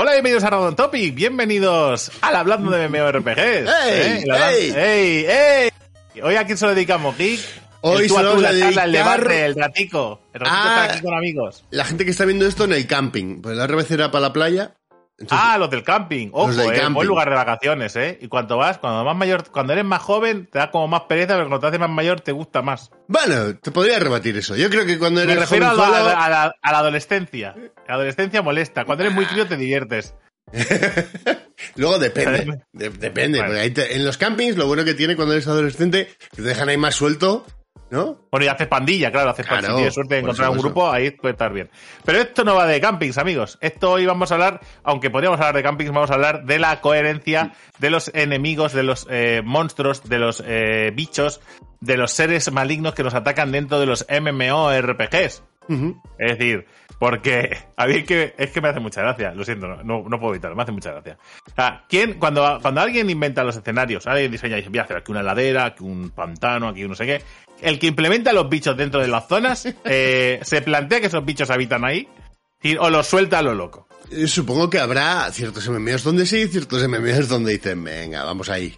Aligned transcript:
Hola, 0.00 0.12
bienvenidos 0.12 0.44
a 0.44 0.50
Random 0.50 0.76
Topic, 0.76 1.12
bienvenidos 1.12 2.12
al 2.20 2.36
Hablando 2.36 2.70
de 2.70 2.88
MMORPGs. 2.88 3.36
¡Ey! 3.36 4.22
¿eh? 4.24 4.74
¡Ey! 4.76 5.26
¡Ey! 5.26 6.22
Hoy 6.22 6.36
a 6.36 6.44
quién 6.46 6.56
se 6.56 6.66
lo 6.66 6.74
dedicamos, 6.76 7.18
Geek. 7.18 7.40
Hoy 7.80 8.02
el 8.02 8.08
tú 8.08 8.14
se 8.14 8.20
a 8.20 8.22
lo 8.22 8.30
tú, 8.36 8.42
vamos 8.42 8.76
a 8.76 8.84
el 8.84 8.92
debate, 8.92 9.44
el 9.44 9.54
ratico. 9.56 10.20
El 10.32 10.40
ratico 10.40 10.56
a- 10.56 10.68
está 10.68 10.94
aquí 10.94 11.02
con 11.02 11.14
amigos. 11.14 11.64
La 11.70 11.84
gente 11.84 12.04
que 12.04 12.12
está 12.12 12.24
viendo 12.26 12.46
esto 12.46 12.62
en 12.62 12.74
el 12.74 12.86
camping. 12.86 13.42
Pues 13.42 13.56
la 13.56 13.64
otra 13.64 13.74
vez 13.74 13.90
era 13.90 14.12
para 14.12 14.22
la 14.22 14.32
playa. 14.32 14.76
Entonces, 15.20 15.46
Ah, 15.50 15.58
los 15.58 15.68
del 15.68 15.82
camping. 15.82 16.28
Ojo, 16.32 16.52
del 16.54 16.70
eh, 16.72 16.76
camping. 16.78 16.94
buen 16.94 17.08
lugar 17.08 17.28
de 17.28 17.34
vacaciones, 17.34 17.96
¿eh? 17.96 18.18
Y 18.22 18.28
cuando 18.28 18.56
vas, 18.56 18.78
cuando 18.78 19.02
más 19.04 19.16
mayor, 19.16 19.50
cuando 19.50 19.72
eres 19.72 19.84
más 19.84 20.00
joven, 20.00 20.46
te 20.46 20.58
da 20.60 20.70
como 20.70 20.86
más 20.86 21.02
pereza, 21.02 21.34
pero 21.34 21.48
cuando 21.48 21.60
te 21.60 21.66
haces 21.66 21.80
más 21.80 21.90
mayor 21.90 22.20
te 22.20 22.30
gusta 22.32 22.62
más. 22.62 22.90
Bueno, 23.08 23.56
te 23.56 23.70
podría 23.72 23.98
rebatir 23.98 24.36
eso. 24.36 24.54
Yo 24.54 24.70
creo 24.70 24.86
que 24.86 24.96
cuando 24.98 25.18
Me 25.24 25.32
eres 25.32 25.40
refiero 25.40 25.66
a 25.70 25.74
la, 25.74 25.82
jovenzuelo- 25.82 26.14
a 26.16 26.28
la- 26.28 26.54
a 26.62 26.72
la 26.72 26.78
adolescencia. 26.78 27.54
La 27.88 27.94
adolescencia 27.94 28.42
molesta. 28.42 28.84
Cuando 28.84 29.02
eres 29.04 29.14
muy 29.14 29.26
crío 29.26 29.46
te 29.48 29.56
diviertes. 29.56 30.14
Luego 31.76 31.98
depende. 31.98 32.62
De- 32.72 32.90
depende. 32.90 33.38
Bueno. 33.38 33.46
porque 33.46 33.60
ahí 33.60 33.70
te- 33.70 33.96
en 33.96 34.04
los 34.04 34.16
campings, 34.18 34.56
lo 34.56 34.66
bueno 34.66 34.84
que 34.84 34.94
tiene 34.94 35.16
cuando 35.16 35.34
eres 35.34 35.46
adolescente, 35.48 36.08
que 36.30 36.36
te 36.36 36.48
dejan 36.48 36.68
ahí 36.68 36.76
más 36.76 36.94
suelto, 36.94 37.44
¿no? 37.90 38.18
Bueno, 38.30 38.46
y 38.46 38.48
haces 38.48 38.66
pandilla, 38.66 39.10
claro, 39.10 39.30
haces 39.30 39.46
pandilla. 39.46 39.70
Si 39.70 39.76
tienes 39.76 39.94
suerte 39.94 40.14
de 40.14 40.20
encontrar 40.20 40.50
un 40.50 40.58
grupo, 40.58 40.90
ahí 40.90 41.10
puede 41.10 41.32
estar 41.32 41.52
bien. 41.52 41.70
Pero 42.04 42.18
esto 42.18 42.44
no 42.44 42.54
va 42.54 42.66
de 42.66 42.80
campings, 42.80 43.18
amigos. 43.18 43.58
Esto 43.60 43.92
hoy 43.92 44.06
vamos 44.06 44.30
a 44.30 44.34
hablar, 44.34 44.60
aunque 44.82 45.10
podríamos 45.10 45.40
hablar 45.40 45.54
de 45.54 45.62
campings, 45.62 45.90
vamos 45.90 46.10
a 46.10 46.14
hablar 46.14 46.44
de 46.44 46.58
la 46.58 46.80
coherencia 46.80 47.52
de 47.78 47.90
los 47.90 48.10
enemigos, 48.14 48.72
de 48.72 48.82
los 48.82 49.06
eh, 49.10 49.42
monstruos, 49.44 50.08
de 50.08 50.18
los 50.18 50.42
eh, 50.46 50.92
bichos, 50.94 51.40
de 51.80 51.96
los 51.96 52.12
seres 52.12 52.52
malignos 52.52 52.94
que 52.94 53.02
nos 53.02 53.14
atacan 53.14 53.52
dentro 53.52 53.80
de 53.80 53.86
los 53.86 54.06
MMORPGs. 54.08 55.42
Ujú. 55.68 56.00
Es 56.18 56.38
decir, 56.38 56.66
porque 56.98 57.56
a 57.76 57.86
mí 57.86 57.96
es 57.98 58.04
que, 58.04 58.34
es 58.36 58.50
que 58.50 58.60
me 58.60 58.68
hace 58.68 58.80
mucha 58.80 59.00
gracia, 59.02 59.32
lo 59.32 59.44
siento, 59.44 59.66
no, 59.68 60.02
no, 60.08 60.18
puedo 60.20 60.32
evitarlo, 60.34 60.56
me 60.56 60.62
hace 60.64 60.72
mucha 60.72 60.90
gracia. 60.92 61.16
O 61.46 61.54
sea, 61.54 61.84
¿quién, 61.88 62.14
cuando, 62.14 62.58
cuando 62.60 62.80
alguien 62.80 63.08
inventa 63.08 63.44
los 63.44 63.56
escenarios, 63.56 64.06
alguien 64.06 64.30
diseña 64.32 64.54
y 64.56 64.60
dice, 64.60 64.70
voy 64.70 64.78
a 64.80 64.82
hacer 64.82 64.96
aquí 64.96 65.12
una 65.12 65.22
ladera, 65.22 65.66
aquí 65.66 65.84
un 65.84 66.10
pantano, 66.10 66.68
aquí 66.68 66.82
un 66.84 66.90
no 66.90 66.96
sé 66.96 67.06
qué, 67.06 67.22
el 67.62 67.78
que 67.78 67.86
implementa 67.86 68.32
los 68.32 68.48
bichos 68.48 68.76
dentro 68.76 69.00
de 69.00 69.08
las 69.08 69.28
zonas, 69.28 69.66
eh, 69.84 70.40
se 70.42 70.60
plantea 70.62 71.00
que 71.00 71.06
esos 71.06 71.24
bichos 71.24 71.50
habitan 71.50 71.84
ahí, 71.84 72.08
y- 72.62 72.76
o 72.76 72.90
los 72.90 73.06
suelta 73.06 73.38
a 73.38 73.42
lo 73.42 73.54
loco. 73.54 73.86
Eh, 74.10 74.26
Supongo 74.26 74.68
que 74.70 74.78
habrá 74.80 75.30
ciertos 75.30 75.68
MMOs 75.68 76.02
donde 76.02 76.26
sí, 76.26 76.48
ciertos 76.48 76.86
MMOs 76.88 77.28
donde 77.28 77.52
dicen, 77.52 77.84
venga, 77.84 78.24
vamos 78.24 78.48
ahí. 78.48 78.74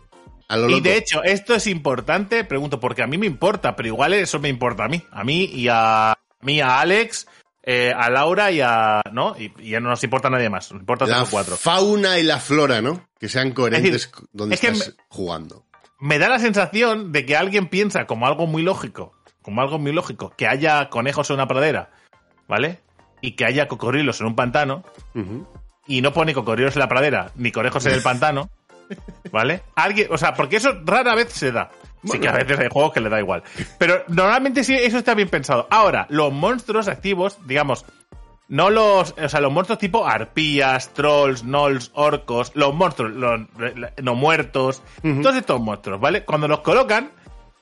A 0.49 0.57
lo 0.57 0.67
Y 0.69 0.73
loco. 0.73 0.83
de 0.83 0.97
hecho, 0.97 1.23
esto 1.23 1.55
es 1.55 1.69
importante, 1.69 2.43
pregunto, 2.45 2.81
porque 2.81 3.03
a 3.03 3.07
mí 3.07 3.17
me 3.17 3.27
importa, 3.27 3.77
pero 3.77 3.87
igual 3.87 4.13
eso 4.15 4.41
me 4.41 4.49
importa 4.49 4.85
a 4.85 4.89
mí, 4.89 5.01
a 5.13 5.23
mí 5.23 5.45
y 5.45 5.69
a, 5.69 6.11
a 6.11 6.17
mí, 6.43 6.61
a 6.61 6.81
Alex, 6.81 7.29
eh, 7.63 7.93
a 7.97 8.09
Laura 8.11 8.51
y 8.51 8.61
a, 8.61 9.03
¿no? 9.13 9.37
Y, 9.39 9.53
y 9.59 9.71
ya 9.71 9.81
no 9.81 9.89
nos 9.91 10.03
importa 10.05 10.29
a 10.29 10.31
nadie 10.31 10.49
más, 10.49 10.71
nos 10.73 10.81
importa 10.81 11.07
la 11.07 11.21
los 11.21 11.29
cuatro. 11.31 11.57
fauna 11.57 12.19
y 12.19 12.23
la 12.23 12.39
flora, 12.39 12.81
¿no? 12.81 13.09
Que 13.19 13.29
sean 13.29 13.53
coherentes 13.53 13.95
Es 13.95 14.11
decir, 14.11 14.29
donde 14.33 14.55
es 14.55 14.65
estás 14.65 14.95
jugando. 15.09 15.67
me 15.99 16.19
da 16.19 16.29
la 16.29 16.39
sensación 16.39 17.13
de 17.13 17.27
que 17.27 17.37
alguien 17.37 17.69
piensa 17.69 18.07
como 18.07 18.27
algo 18.27 18.47
muy 18.47 18.63
lógico, 18.63 19.13
como 19.43 19.61
algo 19.61 19.79
muy 19.79 19.93
lógico, 19.93 20.31
que 20.37 20.47
haya 20.49 20.89
conejos 20.89 21.29
en 21.31 21.35
una 21.35 21.47
pradera, 21.49 21.91
¿vale? 22.49 22.81
Y 23.21 23.33
que 23.33 23.45
haya 23.45 23.69
cocodrilos 23.69 24.21
en 24.21 24.29
un 24.29 24.37
pantano, 24.37 24.83
y 25.87 26.01
no 26.01 26.13
pone 26.13 26.33
cocodrilos 26.35 26.75
en 26.77 26.81
la 26.81 26.89
pradera, 26.89 27.33
ni 27.37 27.53
conejos 27.53 27.85
en 27.87 27.93
el 27.93 28.03
pantano, 28.03 28.49
¿vale? 29.31 29.63
Alguien, 29.75 30.09
o 30.11 30.19
sea, 30.19 30.35
porque 30.35 30.57
eso 30.57 30.73
rara 30.85 31.15
vez 31.15 31.31
se 31.33 31.53
da. 31.53 31.71
Sí 32.05 32.19
que 32.19 32.29
a 32.29 32.33
veces 32.33 32.59
hay 32.59 32.69
juegos 32.71 32.93
que 32.93 33.01
le 33.01 33.09
da 33.11 33.19
igual. 33.19 33.43
Pero 33.79 34.05
normalmente 34.09 34.65
sí, 34.65 34.75
eso 34.75 34.99
está 34.99 35.15
bien 35.15 35.29
pensado. 35.29 35.67
Ahora, 35.71 36.07
los 36.09 36.33
monstruos 36.33 36.89
activos, 36.89 37.37
digamos, 37.47 37.85
no 38.49 38.71
los, 38.71 39.15
o 39.23 39.29
sea, 39.29 39.41
los 39.41 39.53
monstruos 39.53 39.79
tipo 39.79 40.07
arpías, 40.07 40.93
trolls, 40.95 41.43
gnolls, 41.45 41.91
orcos, 41.95 42.53
los 42.55 42.75
monstruos, 42.75 43.13
los 43.13 43.41
no 44.03 44.15
muertos, 44.15 44.83
Ujú. 45.05 45.23
todos 45.23 45.37
estos 45.37 45.61
monstruos, 45.61 46.01
¿vale? 46.01 46.25
Cuando 46.25 46.49
los 46.49 46.61
colocan, 46.61 47.11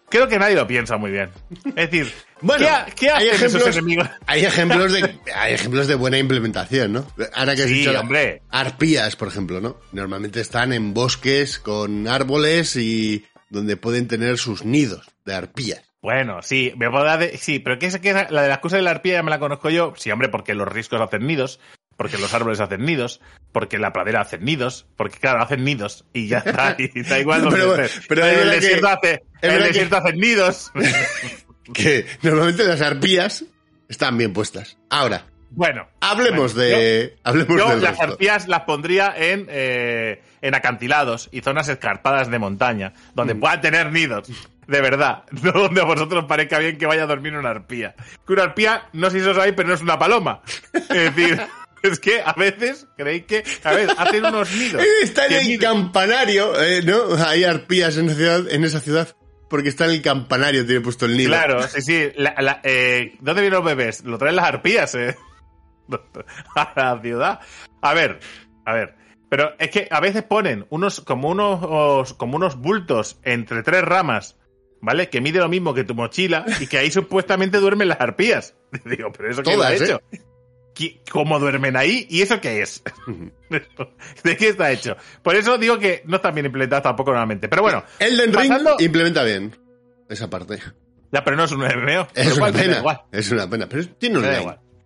creo 0.09 0.29
que 0.29 0.39
nadie 0.39 0.55
lo 0.55 0.67
piensa 0.67 0.97
muy 0.97 1.11
bien. 1.11 1.29
Es 1.77 1.91
decir, 1.91 2.13
Bueno, 2.41 2.67
¿qué, 2.87 2.93
qué 2.95 3.11
hay 3.11 3.29
hacen 3.31 3.47
esos 3.49 3.61
ejemplos, 3.63 3.77
enemigos? 3.77 4.09
hay 4.27 4.45
ejemplos 4.45 4.93
de 4.93 5.19
hay 5.35 5.55
ejemplos 5.55 5.89
de 5.89 5.95
buena 5.97 6.19
implementación, 6.19 6.93
¿no? 6.93 7.05
Ahora 7.35 7.55
que 7.57 7.63
has 7.65 7.69
Sí, 7.69 7.81
dicho 7.81 7.99
hombre. 8.01 8.43
arpías, 8.51 9.17
por 9.17 9.27
ejemplo, 9.29 9.61
¿no? 9.61 9.77
Normalmente 9.93 10.41
están 10.41 10.73
en 10.73 10.95
bosques 10.95 11.59
con 11.59 12.07
árboles 12.09 12.77
y 12.77 13.27
donde 13.51 13.77
pueden 13.77 14.09
tener 14.09 14.39
sus 14.39 14.65
nidos 14.65 15.07
de 15.25 15.35
arpías. 15.35 15.83
Bueno, 16.01 16.43
sí, 16.43 16.73
me 16.77 16.89
puedo 16.91 17.05
dar 17.05 17.19
de- 17.19 17.37
sí, 17.39 17.59
pero 17.59 17.79
¿qué 17.79 17.87
es 17.87 17.99
que 17.99 18.11
esa- 18.11 18.31
la 18.31 18.43
de 18.43 18.49
la 18.49 18.55
excusa 18.55 18.77
de 18.77 18.83
la 18.83 18.91
arpía 18.93 19.15
ya 19.15 19.23
me 19.23 19.31
la 19.31 19.39
conozco 19.41 19.69
yo? 19.71 19.95
Sí, 19.97 20.11
hombre, 20.11 20.29
porque 20.29 20.55
los 20.55 20.69
riscos 20.69 21.01
hacen 21.01 21.27
nidos, 21.27 21.59
porque 21.97 22.19
los 22.19 22.33
árboles 22.35 22.61
hacen 22.61 22.85
nidos, 22.85 23.21
porque 23.53 23.79
la 23.79 23.93
pradera 23.93 24.21
hacen 24.21 24.45
nidos, 24.45 24.87
porque 24.97 25.19
claro, 25.19 25.43
hacen 25.43 25.65
nidos 25.65 26.05
y 26.13 26.29
ya 26.29 26.39
está, 26.39 26.77
y 26.79 27.03
da 27.03 27.19
igual 27.19 27.43
donde 27.43 27.59
Pero- 27.59 27.75
estés. 27.83 28.07
pero 28.09 28.25
es 28.27 28.33
en 28.33 28.39
el 28.39 28.39
verdad 28.47 28.53
que- 28.55 28.61
desierto 28.61 28.89
hace, 28.89 29.11
es 29.15 29.21
en 29.43 29.51
el 29.51 29.59
que- 29.59 29.67
desierto 29.69 29.97
hacen 29.97 30.17
nidos. 30.21 30.73
Que 31.75 32.07
normalmente 32.23 32.65
las 32.65 32.81
arpías 32.81 33.45
están 33.91 34.17
bien 34.17 34.33
puestas. 34.33 34.79
Ahora, 34.89 35.27
bueno, 35.51 35.89
hablemos 36.01 36.55
Bueno, 36.55 36.69
de 36.79 37.17
hablemos 37.25 37.59
yo 37.59 37.69
del 37.71 37.83
las 37.83 37.99
resto. 37.99 38.13
arpías 38.13 38.49
las 38.49 38.61
pondría 38.63 39.15
en, 39.17 39.47
eh, 39.49 40.23
en 40.43 40.55
acantilados 40.55 41.29
y 41.33 41.41
zonas 41.41 41.69
escarpadas 41.69 42.31
de 42.31 42.39
montaña, 42.39 42.93
donde 43.15 43.35
Mm. 43.35 43.41
puedan 43.41 43.61
tener 43.61 43.93
nidos. 43.93 44.29
De 44.67 44.81
verdad, 44.83 45.25
no 45.43 45.53
donde 45.53 45.81
a 45.81 45.85
vosotros 45.85 46.23
os 46.25 46.29
parezca 46.29 46.59
bien 46.59 46.77
que 46.77 46.87
vaya 46.87 47.05
a 47.05 47.07
dormir 47.07 47.35
una 47.35 47.51
arpía. 47.51 47.95
Que 48.27 48.33
una 48.35 48.43
arpía, 48.45 48.85
no 48.93 49.11
sé 49.11 49.21
si 49.21 49.27
os 49.27 49.37
sabéis, 49.37 49.55
pero 49.57 49.69
no 49.69 49.75
es 49.75 49.81
una 49.81 49.99
paloma. 49.99 50.43
Es 50.73 50.89
decir, 51.15 51.41
es 51.83 51.99
que 52.01 52.21
a 52.23 52.33
veces 52.35 52.87
creéis 52.97 53.25
que, 53.25 53.45
a 53.65 53.73
ver, 53.73 53.89
hacen 53.97 54.25
unos 54.27 54.51
nidos. 54.53 54.83
Está 55.03 55.27
en 55.27 55.35
el 55.53 55.59
campanario, 55.59 56.61
eh, 56.63 56.83
¿no? 56.83 57.15
Hay 57.25 57.45
arpías 57.45 57.97
en 57.97 58.07
esa 58.07 58.17
ciudad, 58.17 58.51
en 58.51 58.65
esa 58.65 58.81
ciudad 58.81 59.09
porque 59.49 59.71
está 59.71 59.87
en 59.87 59.93
el 59.93 60.03
campanario, 60.03 60.67
tiene 60.67 60.83
puesto 60.83 61.07
el 61.07 61.17
nido. 61.17 61.31
Claro, 61.31 61.63
sí, 61.69 61.81
sí. 61.81 62.13
La- 62.17 62.35
la- 62.39 62.61
eh, 62.65 63.15
¿Dónde 63.21 63.41
vienen 63.41 63.57
los 63.59 63.65
bebés? 63.65 64.05
Lo 64.05 64.19
traen 64.19 64.37
las 64.37 64.45
arpías, 64.45 64.95
eh. 64.95 65.17
A 66.55 66.73
la 66.77 67.01
ciudad. 67.03 67.41
A 67.83 67.95
ver, 67.95 68.21
a 68.65 68.73
ver. 68.75 68.95
Pero 69.31 69.53
es 69.59 69.71
que 69.71 69.89
a 69.91 70.01
veces 70.01 70.23
ponen 70.23 70.67
unos, 70.71 71.01
como 71.03 71.29
unos, 71.29 72.15
como 72.15 72.37
unos 72.37 72.57
bultos 72.57 73.19
entre 73.23 73.63
tres 73.63 73.83
ramas, 73.83 74.37
¿vale? 74.81 75.11
Que 75.11 75.21
mide 75.21 75.39
lo 75.39 75.49
mismo 75.49 75.75
que 75.75 75.85
tu 75.85 75.95
mochila 75.95 76.45
y 76.61 76.67
que 76.67 76.79
ahí 76.79 76.91
supuestamente 76.91 77.59
duermen 77.59 77.89
las 77.89 78.01
arpías. 78.01 78.55
Digo, 78.87 79.13
pero 79.13 79.31
eso 79.31 79.43
lo 79.43 79.63
ha 79.63 79.73
¿eh? 79.73 79.77
hecho. 79.77 80.01
¿Qui- 80.75 81.01
¿Cómo 81.11 81.39
duermen 81.41 81.77
ahí? 81.77 82.07
¿Y 82.09 82.23
eso 82.23 82.41
qué 82.41 82.63
es? 82.63 82.83
¿De 84.25 84.37
qué 84.37 84.49
está 84.49 84.71
hecho? 84.71 84.97
Por 85.23 85.35
eso 85.37 85.59
digo 85.59 85.79
que 85.79 86.03
no 86.07 86.17
están 86.17 86.35
bien 86.35 86.47
implementados 86.47 86.85
tampoco 86.85 87.11
normalmente. 87.11 87.49
Pero 87.49 87.63
bueno, 87.63 87.83
Elden 87.99 88.33
Ring 88.33 88.51
Pasando- 88.53 88.77
implementa 88.79 89.25
bien 89.25 89.57
esa 90.09 90.31
parte. 90.31 90.59
ya, 91.13 91.25
pero 91.25 91.37
no 91.37 91.45
es 91.45 91.53
un 91.53 91.61
MMO. 91.61 92.09
Es 92.15 92.37
una 92.37 92.53
pena. 92.53 92.83
Es 93.13 93.31
una 93.31 93.51
pena, 93.51 93.67
pero 93.69 93.87
tiene 93.99 94.19
un 94.19 94.25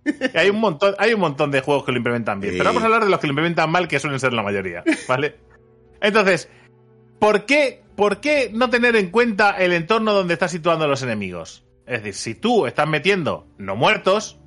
Hay 0.34 0.50
un 0.50 0.60
montón, 0.60 0.94
hay 0.98 1.14
un 1.14 1.20
montón 1.20 1.50
de 1.50 1.60
juegos 1.60 1.84
que 1.84 1.92
lo 1.92 1.98
implementan 1.98 2.40
bien. 2.40 2.54
Sí. 2.54 2.58
Pero 2.58 2.70
vamos 2.70 2.82
a 2.82 2.86
hablar 2.86 3.04
de 3.04 3.10
los 3.10 3.20
que 3.20 3.26
lo 3.26 3.32
implementan 3.32 3.70
mal, 3.70 3.88
que 3.88 4.00
suelen 4.00 4.18
ser 4.18 4.32
la 4.32 4.42
mayoría. 4.42 4.82
¿Vale? 5.08 5.36
Entonces, 6.00 6.48
¿por 7.18 7.46
qué, 7.46 7.82
¿por 7.96 8.20
qué 8.20 8.50
no 8.52 8.68
tener 8.68 8.96
en 8.96 9.10
cuenta 9.10 9.52
el 9.52 9.72
entorno 9.72 10.12
donde 10.12 10.34
estás 10.34 10.50
situando 10.50 10.84
a 10.84 10.88
los 10.88 11.02
enemigos? 11.02 11.64
Es 11.86 12.02
decir, 12.02 12.14
si 12.14 12.34
tú 12.34 12.66
estás 12.66 12.88
metiendo 12.88 13.46
no 13.58 13.76
muertos, 13.76 14.40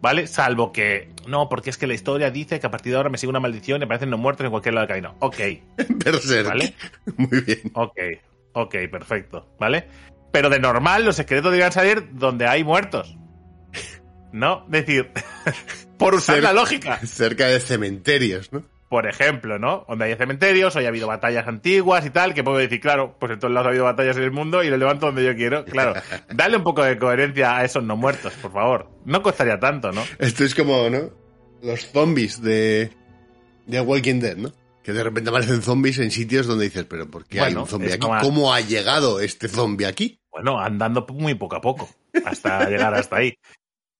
¿vale? 0.00 0.26
Salvo 0.26 0.72
que. 0.72 1.10
No, 1.26 1.48
porque 1.48 1.70
es 1.70 1.78
que 1.78 1.86
la 1.86 1.94
historia 1.94 2.30
dice 2.30 2.60
que 2.60 2.66
a 2.66 2.70
partir 2.70 2.92
de 2.92 2.96
ahora 2.96 3.10
me 3.10 3.18
sigue 3.18 3.30
una 3.30 3.40
maldición 3.40 3.80
y 3.80 3.84
aparecen 3.84 4.10
no 4.10 4.18
muertos 4.18 4.44
en 4.44 4.50
cualquier 4.50 4.74
lado 4.74 4.86
del 4.86 5.02
camino. 5.02 5.16
Ok, 5.20 5.38
Berserk. 6.04 6.48
¿Vale? 6.48 6.74
Muy 7.16 7.40
bien. 7.40 7.60
ok, 7.74 7.98
ok, 8.52 8.74
perfecto, 8.90 9.54
¿vale? 9.58 9.86
Pero 10.32 10.50
de 10.50 10.58
normal 10.58 11.04
los 11.04 11.16
secretos 11.16 11.52
deberían 11.52 11.72
salir 11.72 12.08
donde 12.12 12.46
hay 12.46 12.64
muertos. 12.64 13.16
¿No? 14.34 14.64
Es 14.72 14.84
decir, 14.86 15.10
por 15.96 16.14
usar 16.14 16.38
Cer- 16.38 16.42
la 16.42 16.52
lógica. 16.52 16.98
Cerca 17.06 17.46
de 17.46 17.60
cementerios, 17.60 18.52
¿no? 18.52 18.64
Por 18.88 19.06
ejemplo, 19.08 19.58
¿no? 19.58 19.84
Donde 19.88 20.04
hay 20.06 20.14
cementerios, 20.16 20.74
hoy 20.76 20.84
ha 20.84 20.88
habido 20.88 21.06
batallas 21.08 21.46
antiguas 21.48 22.04
y 22.06 22.10
tal, 22.10 22.34
que 22.34 22.44
puedo 22.44 22.58
decir, 22.58 22.80
claro, 22.80 23.16
pues 23.18 23.32
en 23.32 23.38
todos 23.38 23.52
lados 23.54 23.66
ha 23.66 23.70
habido 23.70 23.84
batallas 23.84 24.16
en 24.16 24.22
el 24.24 24.30
mundo 24.30 24.62
y 24.62 24.70
lo 24.70 24.76
levanto 24.76 25.06
donde 25.06 25.24
yo 25.24 25.34
quiero. 25.34 25.64
Claro, 25.64 25.94
dale 26.34 26.56
un 26.56 26.62
poco 26.64 26.82
de 26.84 26.98
coherencia 26.98 27.56
a 27.58 27.64
esos 27.64 27.82
no 27.82 27.96
muertos, 27.96 28.32
por 28.34 28.52
favor. 28.52 28.90
No 29.04 29.22
costaría 29.22 29.58
tanto, 29.58 29.90
¿no? 29.92 30.02
Esto 30.18 30.44
es 30.44 30.54
como, 30.54 30.90
¿no? 30.90 31.10
Los 31.62 31.86
zombies 31.90 32.42
de, 32.42 32.90
de 33.66 33.80
Walking 33.80 34.20
Dead, 34.20 34.36
¿no? 34.36 34.52
Que 34.82 34.92
de 34.92 35.02
repente 35.02 35.30
aparecen 35.30 35.62
zombies 35.62 35.98
en 35.98 36.10
sitios 36.10 36.46
donde 36.46 36.64
dices, 36.66 36.84
pero 36.84 37.08
¿por 37.10 37.24
qué 37.24 37.40
hay 37.40 37.54
un 37.54 37.66
zombie 37.66 37.88
aquí? 37.92 37.98
como- 38.00 38.20
¿Cómo 38.20 38.52
ha 38.54 38.60
llegado 38.60 39.18
este 39.20 39.48
zombie 39.48 39.86
aquí? 39.86 40.20
Bueno, 40.30 40.60
andando 40.60 41.06
muy 41.10 41.34
poco 41.34 41.56
a 41.56 41.60
poco, 41.60 41.88
hasta 42.24 42.68
llegar 42.68 42.92
hasta 42.94 43.16
ahí. 43.16 43.34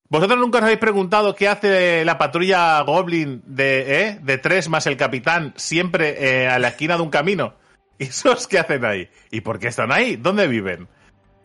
¿Vosotros 0.09 0.39
nunca 0.39 0.59
os 0.59 0.65
habéis 0.65 0.79
preguntado 0.79 1.35
qué 1.35 1.49
hace 1.49 2.05
la 2.05 2.19
patrulla 2.19 2.81
Goblin 2.83 3.43
de, 3.47 4.03
¿eh? 4.03 4.19
de 4.23 4.39
tres 4.39 4.69
más 4.69 4.87
el 4.87 4.97
capitán 4.97 5.55
siempre 5.57 6.43
eh, 6.43 6.49
a 6.49 6.59
la 6.59 6.69
esquina 6.69 6.97
de 6.97 7.03
un 7.03 7.11
camino? 7.11 7.55
¿Y 7.99 8.05
esos 8.05 8.47
qué 8.47 8.59
hacen 8.59 8.85
ahí? 8.85 9.09
¿Y 9.31 9.41
por 9.41 9.59
qué 9.59 9.69
están 9.69 9.93
ahí? 9.93 10.17
¿Dónde 10.17 10.47
viven? 10.47 10.89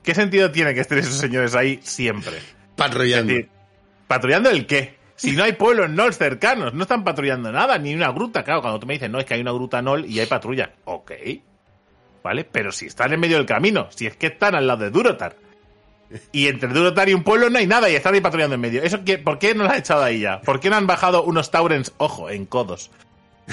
¿Qué 0.03 0.13
sentido 0.13 0.51
tiene 0.51 0.73
que 0.73 0.81
estén 0.81 0.99
esos 0.99 1.17
señores 1.17 1.55
ahí 1.55 1.79
siempre? 1.83 2.37
Es 2.37 2.55
Patrullando. 2.75 3.33
decir, 3.33 3.49
¿patrullando 4.07 4.49
el 4.49 4.65
qué? 4.65 4.97
Si 5.15 5.33
no 5.33 5.43
hay 5.43 5.51
pueblos 5.51 5.89
NOL 5.89 6.13
cercanos, 6.13 6.73
no 6.73 6.83
están 6.83 7.03
patrullando 7.03 7.51
nada, 7.51 7.77
ni 7.77 7.93
una 7.93 8.09
gruta. 8.11 8.43
Claro, 8.43 8.61
cuando 8.61 8.79
tú 8.79 8.87
me 8.87 8.93
dices, 8.93 9.09
no, 9.09 9.19
es 9.19 9.25
que 9.25 9.33
hay 9.33 9.41
una 9.41 9.51
gruta 9.51 9.81
NOL 9.81 10.05
y 10.05 10.19
hay 10.19 10.27
patrulla. 10.27 10.71
Ok. 10.85 11.11
¿Vale? 12.23 12.45
Pero 12.45 12.71
si 12.71 12.85
están 12.85 13.11
en 13.11 13.19
medio 13.19 13.35
del 13.35 13.45
camino, 13.45 13.87
si 13.91 14.07
es 14.07 14.15
que 14.15 14.27
están 14.27 14.55
al 14.55 14.65
lado 14.65 14.85
de 14.85 14.91
Durotar. 14.91 15.35
Y 16.31 16.47
entre 16.47 16.69
Durotar 16.69 17.07
y 17.09 17.13
un 17.13 17.23
pueblo 17.23 17.49
no 17.49 17.59
hay 17.59 17.67
nada 17.67 17.89
y 17.89 17.95
están 17.95 18.13
ahí 18.15 18.21
patrullando 18.21 18.55
en 18.55 18.61
medio. 18.61 18.81
¿Eso 18.83 19.03
qué, 19.05 19.17
¿Por 19.19 19.37
qué 19.39 19.53
no 19.53 19.63
lo 19.63 19.69
has 19.69 19.77
echado 19.79 20.03
ahí 20.03 20.21
ya? 20.21 20.41
¿Por 20.41 20.59
qué 20.59 20.69
no 20.69 20.75
han 20.75 20.87
bajado 20.87 21.23
unos 21.23 21.51
Taurens, 21.51 21.93
ojo, 21.97 22.29
en 22.29 22.45
codos? 22.45 22.91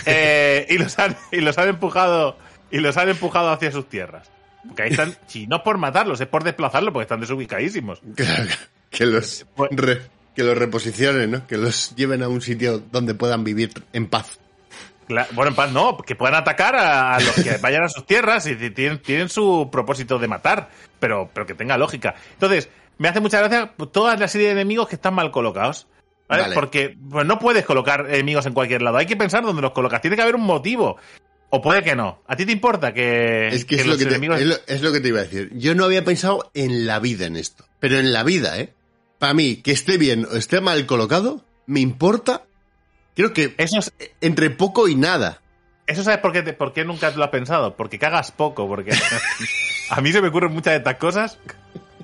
Eh, 0.05 0.67
y, 0.69 0.77
los 0.77 0.99
han, 0.99 1.17
y 1.33 1.41
los 1.41 1.57
han 1.57 1.69
empujado 1.71 2.37
y 2.71 2.81
los 2.81 2.99
han 2.99 3.09
empujado 3.09 3.51
hacia 3.51 3.73
sus 3.73 3.89
tierras. 3.89 4.29
Porque 4.67 4.83
ahí 4.83 4.91
están, 4.91 5.17
si 5.27 5.47
no 5.47 5.63
por 5.63 5.79
matarlos, 5.79 6.21
es 6.21 6.27
por 6.27 6.45
desplazarlos, 6.45 6.93
porque 6.93 7.05
están 7.05 7.21
desubicadísimos. 7.21 8.01
Claro, 8.15 8.45
que 8.91 9.07
los, 9.07 9.47
Pues- 9.55 9.71
re- 9.73 10.03
que 10.35 10.43
los 10.43 10.59
reposicionen, 10.59 11.31
¿no? 11.31 11.47
Que 11.47 11.57
los 11.57 11.95
lleven 11.97 12.23
a 12.23 12.29
un 12.29 12.43
sitio 12.43 12.79
donde 12.93 13.15
puedan 13.15 13.43
vivir 13.43 13.71
en 13.95 14.07
paz. 14.07 14.39
Bueno, 15.09 15.51
en 15.51 15.55
paz 15.55 15.73
no, 15.73 15.97
que 15.99 16.15
puedan 16.17 16.35
atacar 16.35 16.75
a, 16.77 17.15
a 17.15 17.21
los 17.21 17.35
que 17.37 17.57
vayan 17.61 17.85
a 17.85 17.89
sus 17.89 18.07
tierras 18.07 18.47
y 18.47 18.57
ti- 18.57 18.71
tienen, 18.71 19.01
tienen 19.03 19.29
su 19.29 19.69
propósito 19.71 20.19
de 20.19 20.29
matar, 20.29 20.69
pero, 20.99 21.31
pero 21.33 21.47
que 21.47 21.55
tenga 21.55 21.77
lógica. 21.79 22.15
Entonces, 22.33 22.69
me 22.99 23.09
hace 23.09 23.21
mucha 23.21 23.39
gracia 23.39 23.73
toda 23.93 24.17
la 24.17 24.29
serie 24.29 24.49
de 24.49 24.53
enemigos 24.55 24.89
que 24.89 24.95
están 24.97 25.15
mal 25.15 25.31
colocados. 25.31 25.87
¿vale? 26.29 26.43
Vale. 26.43 26.55
Porque 26.55 26.97
pues, 27.11 27.25
no 27.27 27.39
puedes 27.39 27.65
colocar 27.65 28.07
enemigos 28.09 28.47
en 28.47 28.53
cualquier 28.55 28.83
lado. 28.83 28.97
Hay 28.97 29.07
que 29.07 29.17
pensar 29.17 29.45
dónde 29.45 29.63
los 29.63 29.73
colocas. 29.73 30.01
Tiene 30.01 30.17
que 30.17 30.23
haber 30.23 30.35
un 30.35 30.43
motivo. 30.45 30.97
O 31.51 31.63
puede 31.63 31.85
que 31.85 31.95
no. 31.95 32.21
¿A 32.27 32.35
ti 32.35 32.45
te 32.45 32.51
importa 32.51 32.93
que, 32.93 33.47
Es 33.49 33.65
que, 33.65 33.77
que 33.77 33.83
es, 33.83 33.87
lo 33.87 33.97
que 33.97 34.05
te, 34.05 34.11
enemigos... 34.11 34.41
es, 34.41 34.47
lo, 34.47 34.57
es 34.67 34.83
lo 34.83 34.91
que 34.93 35.01
te 35.01 35.09
iba 35.09 35.21
a 35.21 35.23
decir. 35.23 35.51
Yo 35.55 35.77
no 35.77 35.85
había 35.85 36.05
pensado 36.05 36.51
en 36.55 36.87
la 36.87 36.99
vida 36.99 37.27
en 37.27 37.37
esto. 37.37 37.65
Pero 37.79 37.99
en 37.99 38.13
la 38.13 38.25
vida, 38.25 38.59
¿eh? 38.59 38.73
Para 39.21 39.33
mí, 39.35 39.57
que 39.63 39.71
esté 39.71 39.97
bien 39.99 40.27
o 40.29 40.35
esté 40.37 40.61
mal 40.61 40.85
colocado, 40.87 41.45
me 41.67 41.79
importa. 41.81 42.43
Creo 43.17 43.33
que 43.33 43.55
Eso, 43.59 43.79
es- 43.81 43.93
entre 44.21 44.51
poco 44.51 44.87
y 44.89 44.95
nada. 44.95 45.41
eso 45.89 46.05
sabes 46.05 46.21
por 46.21 46.33
qué, 46.33 46.43
te- 46.43 46.53
por 46.53 46.73
qué 46.73 46.85
nunca 46.85 47.11
te 47.11 47.17
lo 47.19 47.25
has 47.25 47.31
pensado. 47.31 47.75
Porque 47.77 47.99
cagas 47.99 48.31
poco. 48.31 48.69
Porque 48.69 48.93
a 49.91 50.01
mí 50.01 50.13
se 50.13 50.21
me 50.23 50.29
ocurren 50.29 50.53
muchas 50.53 50.73
de 50.75 50.79
estas 50.79 50.97
cosas. 50.97 51.39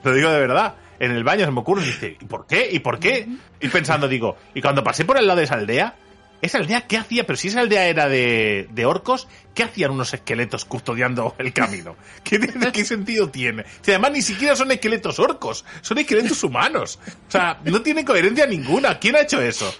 Lo 0.02 0.12
digo 0.14 0.30
de 0.30 0.40
verdad. 0.40 0.74
En 0.98 1.10
el 1.10 1.24
baño 1.24 1.44
se 1.44 1.50
me 1.50 1.60
ocurre 1.60 1.82
y 1.82 1.86
dice, 1.86 2.16
¿y 2.20 2.24
por 2.26 2.46
qué? 2.46 2.68
¿Y 2.70 2.78
por 2.78 2.98
qué? 3.00 3.26
Y 3.60 3.68
pensando, 3.68 4.06
digo, 4.08 4.36
y 4.54 4.60
cuando 4.62 4.84
pasé 4.84 5.04
por 5.04 5.18
el 5.18 5.26
lado 5.26 5.38
de 5.38 5.44
esa 5.44 5.54
aldea, 5.54 5.96
¿esa 6.40 6.58
aldea 6.58 6.86
qué 6.86 6.96
hacía? 6.96 7.26
Pero 7.26 7.36
si 7.36 7.48
esa 7.48 7.58
aldea 7.60 7.86
era 7.88 8.08
de, 8.08 8.68
de 8.70 8.86
orcos, 8.86 9.26
¿qué 9.52 9.64
hacían 9.64 9.90
unos 9.90 10.14
esqueletos 10.14 10.64
custodiando 10.64 11.34
el 11.38 11.52
camino? 11.52 11.96
¿Qué, 12.24 12.38
¿Qué 12.72 12.84
sentido 12.84 13.30
tiene? 13.30 13.64
Si 13.80 13.90
además 13.90 14.12
ni 14.12 14.22
siquiera 14.22 14.54
son 14.54 14.70
esqueletos 14.70 15.18
orcos, 15.18 15.64
son 15.80 15.98
esqueletos 15.98 16.44
humanos. 16.44 17.00
O 17.26 17.30
sea, 17.32 17.58
no 17.64 17.82
tiene 17.82 18.04
coherencia 18.04 18.46
ninguna. 18.46 19.00
¿Quién 19.00 19.16
ha 19.16 19.22
hecho 19.22 19.40
eso? 19.42 19.74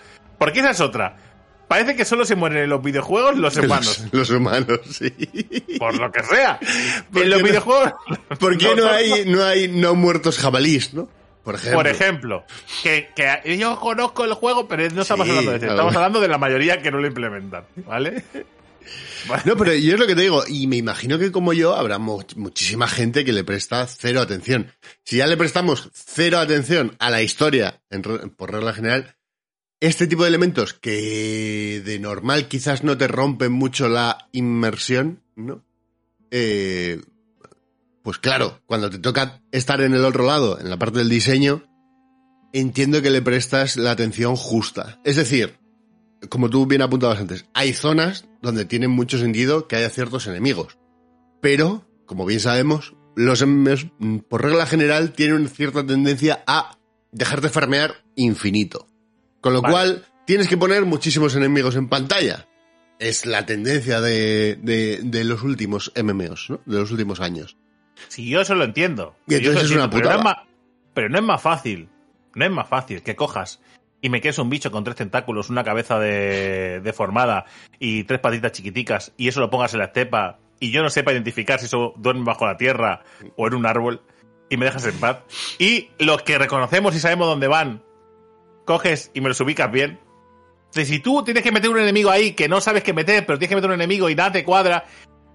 Porque 0.45 0.61
esa 0.61 0.71
es 0.71 0.81
otra. 0.81 1.17
Parece 1.69 1.97
que 1.97 2.05
solo 2.05 2.25
se 2.27 2.35
mueren 2.37 2.65
en 2.65 2.69
los 2.71 2.83
videojuegos 2.83 3.37
los 3.39 3.57
humanos. 3.57 3.99
Los, 4.13 4.29
los 4.29 4.31
humanos, 4.31 4.81
sí. 4.91 5.11
Por 5.79 5.97
lo 5.99 6.13
que 6.13 6.23
sea. 6.23 6.59
¿Por 7.11 7.23
En 7.23 7.31
los 7.31 7.41
no- 7.41 7.47
videojuegos. 7.47 7.93
¿Por 8.39 8.59
qué 8.59 8.75
no 8.75 8.89
hay, 8.91 9.25
no 9.27 9.45
hay 9.45 9.69
no 9.69 9.95
muertos 9.95 10.39
jabalís, 10.39 10.93
no? 10.93 11.09
Por 11.43 11.55
ejemplo. 11.57 11.79
Por 11.79 11.87
ejemplo, 11.89 12.45
que, 12.85 13.09
que 13.17 13.59
yo 13.59 13.81
conozco 13.81 14.25
el 14.25 14.35
juego, 14.35 14.69
pero 14.69 14.89
no 14.91 15.03
estamos 15.03 15.25
Sí, 15.27 15.31
hablando 15.31 15.51
de 15.51 15.57
eso. 15.57 15.65
claro. 15.67 15.75
Estamos 15.81 15.97
hablando 15.97 16.21
de 16.21 16.29
la 16.29 16.39
mayoría 16.39 16.81
que 16.83 16.91
no 16.93 16.99
lo 17.01 17.07
implementan, 17.09 17.65
¿vale? 17.87 18.23
No, 19.45 19.57
pero 19.57 19.73
yo 19.75 19.95
es 19.95 19.99
lo 20.01 20.07
que 20.07 20.15
te 20.15 20.23
digo, 20.23 20.45
y 20.49 20.67
me 20.67 20.77
imagino 20.77 21.19
que 21.19 21.31
como 21.33 21.53
yo 21.53 21.75
habrá 21.77 21.99
mu- 21.99 22.23
muchísima 22.37 22.87
gente 22.89 23.25
que 23.25 23.33
le 23.33 23.45
presta 23.45 23.87
cero 23.87 24.21
atención. 24.21 24.73
Si 25.05 25.17
ya 25.17 25.27
le 25.27 25.37
prestamos 25.37 25.91
cero 25.95 26.39
atención 26.39 26.95
a 26.99 27.09
la 27.11 27.23
historia, 27.23 27.81
en 27.91 28.03
re- 28.03 28.29
por 28.29 28.53
regla 28.53 28.73
general, 28.73 29.15
este 29.83 30.07
tipo 30.07 30.23
de 30.23 30.29
elementos 30.29 30.75
que 30.75 31.83
de 31.85 31.99
normal 31.99 32.47
quizás 32.47 32.85
no 32.85 32.97
te 32.97 33.09
rompen 33.09 33.51
mucho 33.51 33.89
la 33.89 34.29
inmersión, 34.31 35.25
¿no? 35.35 35.65
Eh, 36.31 37.03
pues 38.05 38.19
claro, 38.19 38.61
cuando 38.67 38.91
te 38.91 39.01
toca 39.01 39.43
estar 39.51 39.81
en 39.81 39.95
el 39.95 40.05
otro 40.05 40.25
lado, 40.25 40.61
en 40.61 40.71
la 40.71 40.79
parte 40.79 41.01
del 41.01 41.09
diseño, 41.09 41.65
entiendo 42.53 43.03
que 43.03 43.11
le 43.11 43.23
prestas 43.23 43.77
la 43.77 43.91
atención 43.91 44.37
justa. 44.37 45.01
Es 45.03 45.17
decir, 45.17 45.59
como 46.29 46.49
tú 46.49 46.65
bien 46.67 46.83
apuntabas 46.83 47.19
antes, 47.19 47.47
hay 47.53 47.73
zonas 47.73 48.29
donde 48.41 48.65
tiene 48.65 48.87
mucho 48.87 49.19
sentido 49.19 49.67
que 49.67 49.75
haya 49.75 49.91
ciertos 49.91 50.29
enemigos. 50.29 50.79
Pero, 51.41 51.89
como 52.07 52.25
bien 52.25 52.39
sabemos, 52.39 52.95
los 53.17 53.43
enemigos, 53.43 53.89
por 54.29 54.45
regla 54.45 54.65
general, 54.65 55.13
tienen 55.13 55.49
cierta 55.49 55.85
tendencia 55.85 56.45
a 56.47 56.79
dejarte 57.11 57.49
farmear 57.49 58.05
infinito. 58.15 58.87
Con 59.43 59.53
lo 59.53 59.61
Vale. 59.61 59.73
cual, 59.75 60.05
tienes 60.25 60.49
que 60.49 60.57
poner 60.57 60.87
muchísimos 60.87 61.37
enemigos 61.37 61.77
en 61.77 61.89
pantalla. 61.91 62.47
Es 62.99 63.27
la 63.27 63.45
tendencia 63.45 64.01
de, 64.01 64.57
de- 64.63 65.01
de 65.03 65.25
los 65.25 65.43
últimos 65.43 65.93
MMOs, 66.01 66.49
¿no? 66.51 66.61
De 66.65 66.79
los 66.79 66.91
últimos 66.91 67.21
años. 67.21 67.57
Si 68.09 68.29
yo 68.31 68.41
eso 68.41 68.55
lo 68.55 68.65
entiendo. 68.65 69.15
Y 69.29 69.35
entonces 69.35 69.65
es 69.65 69.71
una 69.73 69.85
entiendo, 69.85 69.91
pero 69.91 70.05
no, 70.09 70.11
es 70.13 70.19
putada. 70.19 70.37
más, 70.45 70.49
pero 70.95 71.09
no 71.11 71.19
es 71.19 71.25
más 71.25 71.43
fácil. 71.43 71.89
No 72.35 72.45
es 72.47 72.51
más 72.51 72.67
fácil 72.69 73.03
que 73.03 73.15
cojas 73.15 73.61
y 74.01 74.09
me 74.09 74.21
quedes 74.23 74.39
un 74.39 74.49
bicho 74.49 74.71
con 74.73 74.83
tres 74.85 74.97
tentáculos, 74.97 75.51
una 75.51 75.63
cabeza 75.63 75.99
de, 75.99 76.81
deformada 76.83 77.45
y 77.79 78.05
tres 78.05 78.21
patitas 78.21 78.53
chiquiticas 78.53 79.13
y 79.19 79.29
eso 79.29 79.41
lo 79.41 79.51
pongas 79.51 79.75
en 79.75 79.81
la 79.81 79.87
estepa 79.87 80.39
y 80.59 80.71
yo 80.73 80.83
no 80.83 80.89
sepa 80.91 81.13
identificar 81.13 81.59
si 81.61 81.67
eso 81.67 81.93
duerme 81.99 82.25
bajo 82.25 82.47
la 82.47 82.57
tierra 82.57 83.05
o 83.37 83.47
en 83.47 83.55
un 83.55 83.67
árbol 83.67 84.03
y 84.49 84.57
me 84.57 84.65
dejas 84.65 84.87
en 84.87 84.95
paz. 84.99 85.19
Y 85.59 85.91
los 85.99 86.23
que 86.23 86.39
reconocemos 86.39 86.95
y 86.97 87.01
sabemos 87.01 87.27
dónde 87.29 87.49
van, 87.49 87.83
coges 88.65 89.11
y 89.15 89.21
me 89.21 89.29
los 89.29 89.41
ubicas 89.41 89.71
bien. 89.71 89.99
Si 90.71 90.85
si 90.87 91.01
tú 91.01 91.23
tienes 91.23 91.43
que 91.43 91.53
meter 91.53 91.71
un 91.71 91.79
enemigo 91.79 92.11
ahí 92.11 92.33
que 92.33 92.49
no 92.49 92.61
sabes 92.61 92.83
qué 92.83 92.93
meter, 92.93 93.27
pero 93.27 93.39
tienes 93.39 93.51
que 93.51 93.57
meter 93.57 93.69
un 93.71 93.75
enemigo 93.75 94.09
y 94.09 94.15
nada 94.15 94.33
te 94.33 94.43
cuadra, 94.45 94.85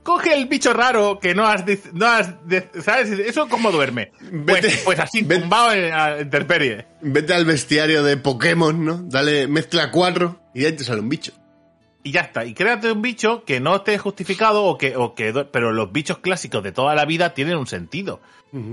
coge 0.02 0.34
el 0.34 0.48
bicho 0.48 0.74
raro 0.74 1.20
que 1.20 1.36
no 1.36 1.46
has, 1.46 1.64
no 1.94 2.08
has 2.08 2.34
¿sabes? 2.82 3.10
Eso 3.12 3.48
cómo 3.48 3.72
duerme. 3.72 4.12
Pues, 4.46 4.64
Vete- 4.64 4.80
pues 4.84 5.00
así, 5.00 5.22
vete- 5.22 5.42
tumbado 5.42 5.74
en 5.74 5.90
la 5.92 6.22
intemperie. 6.22 6.88
Vete 7.02 7.34
al 7.34 7.46
bestiario 7.46 8.04
de 8.04 8.18
Pokémon, 8.18 8.84
¿no? 8.84 8.98
Dale, 9.04 9.48
mezcla 9.48 9.92
cuatro 9.92 10.40
y 10.56 10.66
ahí 10.66 10.72
te 10.72 10.84
sale 10.84 11.02
un 11.02 11.10
bicho. 11.10 11.34
Y 12.04 12.12
ya 12.14 12.22
está. 12.22 12.46
Y 12.46 12.54
créate 12.54 12.90
un 12.92 13.02
bicho 13.02 13.44
que 13.44 13.60
no 13.60 13.76
esté 13.76 13.98
justificado 13.98 14.64
o 14.64 14.78
que, 14.78 14.96
o 14.96 15.14
que, 15.14 15.34
pero 15.52 15.74
los 15.74 15.92
bichos 15.92 16.20
clásicos 16.20 16.64
de 16.64 16.72
toda 16.72 16.96
la 16.96 17.04
vida 17.06 17.34
tienen 17.34 17.58
un 17.58 17.68
sentido. 17.68 18.22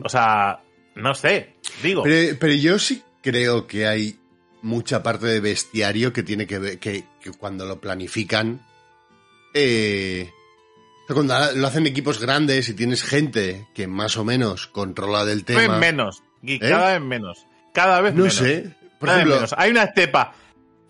O 0.05 0.09
sea, 0.09 0.61
no 0.95 1.15
sé, 1.15 1.57
digo. 1.83 2.05
Pero, 2.05 2.37
pero 2.39 2.53
yo 2.55 2.79
sí 2.79 3.03
creo 3.23 3.67
que 3.67 3.87
hay 3.89 4.17
mucha 4.65 5.03
parte 5.03 5.27
de 5.27 5.41
bestiario 5.41 6.13
que 6.13 6.23
tiene 6.23 6.47
que 6.47 6.59
ver, 6.59 6.79
que, 6.79 7.05
que 7.21 7.31
cuando 7.33 7.65
lo 7.67 7.81
planifican, 7.81 8.61
eh, 9.55 10.31
cuando 11.07 11.35
lo 11.55 11.67
hacen 11.67 11.87
equipos 11.87 12.21
grandes 12.21 12.69
y 12.69 12.75
tienes 12.75 13.03
gente 13.03 13.69
que 13.75 13.87
más 13.87 14.17
o 14.17 14.25
menos 14.25 14.67
controla 14.67 15.25
del 15.25 15.45
Cada 15.45 15.59
vez 15.59 15.67
tema. 15.69 15.79
menos. 15.79 16.23
Y 16.43 16.59
cada 16.59 16.93
vez 16.93 17.01
menos. 17.01 17.47
Cada 17.73 18.01
vez 18.01 18.13
¿Eh? 18.13 18.17
No 18.17 18.23
menos. 18.25 18.35
sé. 18.37 18.77
Por 18.99 19.09
Cada 19.09 19.25
vez 19.25 19.35
menos. 19.35 19.55
Hay 19.57 19.71
una 19.71 19.85
estepa. 19.85 20.33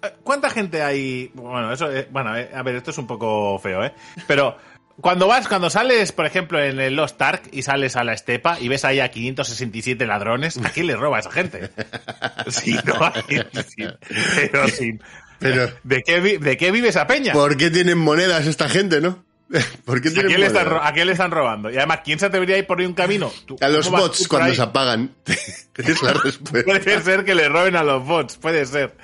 Eh, 0.02 0.12
¿Cuánta 0.22 0.50
gente 0.50 0.82
hay? 0.82 1.30
Bueno, 1.34 1.72
eso 1.72 1.90
es- 1.90 2.10
bueno, 2.10 2.36
eh, 2.36 2.50
a 2.54 2.62
ver, 2.62 2.76
esto 2.76 2.90
es 2.90 2.98
un 2.98 3.06
poco 3.06 3.58
feo, 3.58 3.84
¿eh? 3.84 3.92
Pero 4.26 4.56
cuando 5.00 5.26
vas, 5.26 5.48
cuando 5.48 5.70
sales, 5.70 6.12
por 6.12 6.26
ejemplo, 6.26 6.62
en 6.62 6.78
el 6.80 6.94
Lost 6.96 7.20
Ark 7.20 7.42
y 7.52 7.62
sales 7.62 7.96
a 7.96 8.04
la 8.04 8.12
estepa 8.14 8.58
y 8.60 8.68
ves 8.68 8.84
ahí 8.84 9.00
a 9.00 9.10
567 9.10 10.06
ladrones, 10.06 10.56
¿a 10.58 10.70
quién 10.70 10.86
le 10.86 10.96
roba 10.96 11.16
a 11.16 11.20
esa 11.20 11.30
gente? 11.30 11.70
Sí, 12.48 12.76
no, 12.84 13.12
sí, 13.28 13.38
sí. 13.76 13.84
pero 14.36 14.68
sí. 14.68 14.98
Pero, 15.38 15.70
¿De 15.82 16.02
qué, 16.02 16.20
¿De 16.38 16.56
qué 16.56 16.70
vive 16.70 16.88
esa 16.88 17.06
peña? 17.06 17.32
¿por 17.32 17.56
qué 17.56 17.70
tienen 17.70 17.98
monedas 17.98 18.46
esta 18.46 18.68
gente, 18.68 19.00
no? 19.00 19.24
¿Por 19.84 20.00
qué 20.00 20.08
¿A 20.08 20.12
tienen 20.12 20.28
quién, 20.28 20.40
le 20.40 20.46
están? 20.46 20.68
¿A 20.80 20.92
quién 20.92 21.06
le 21.06 21.12
están 21.12 21.30
robando? 21.30 21.70
Y 21.70 21.76
además, 21.76 22.00
¿quién 22.04 22.18
se 22.18 22.26
atrevería 22.26 22.56
a 22.56 22.58
ir 22.58 22.66
por 22.66 22.80
ahí 22.80 22.86
un 22.86 22.94
camino? 22.94 23.30
¿Tú- 23.46 23.56
A 23.60 23.68
los 23.68 23.90
bots 23.90 24.26
cuando 24.28 24.48
ahí? 24.50 24.56
se 24.56 24.62
apagan. 24.62 25.10
es 25.26 26.02
la 26.02 26.12
respuesta. 26.14 26.62
Puede 26.64 27.02
ser 27.02 27.24
que 27.24 27.34
le 27.34 27.48
roben 27.48 27.76
a 27.76 27.82
los 27.82 28.04
bots, 28.06 28.36
puede 28.36 28.64
ser. 28.66 28.94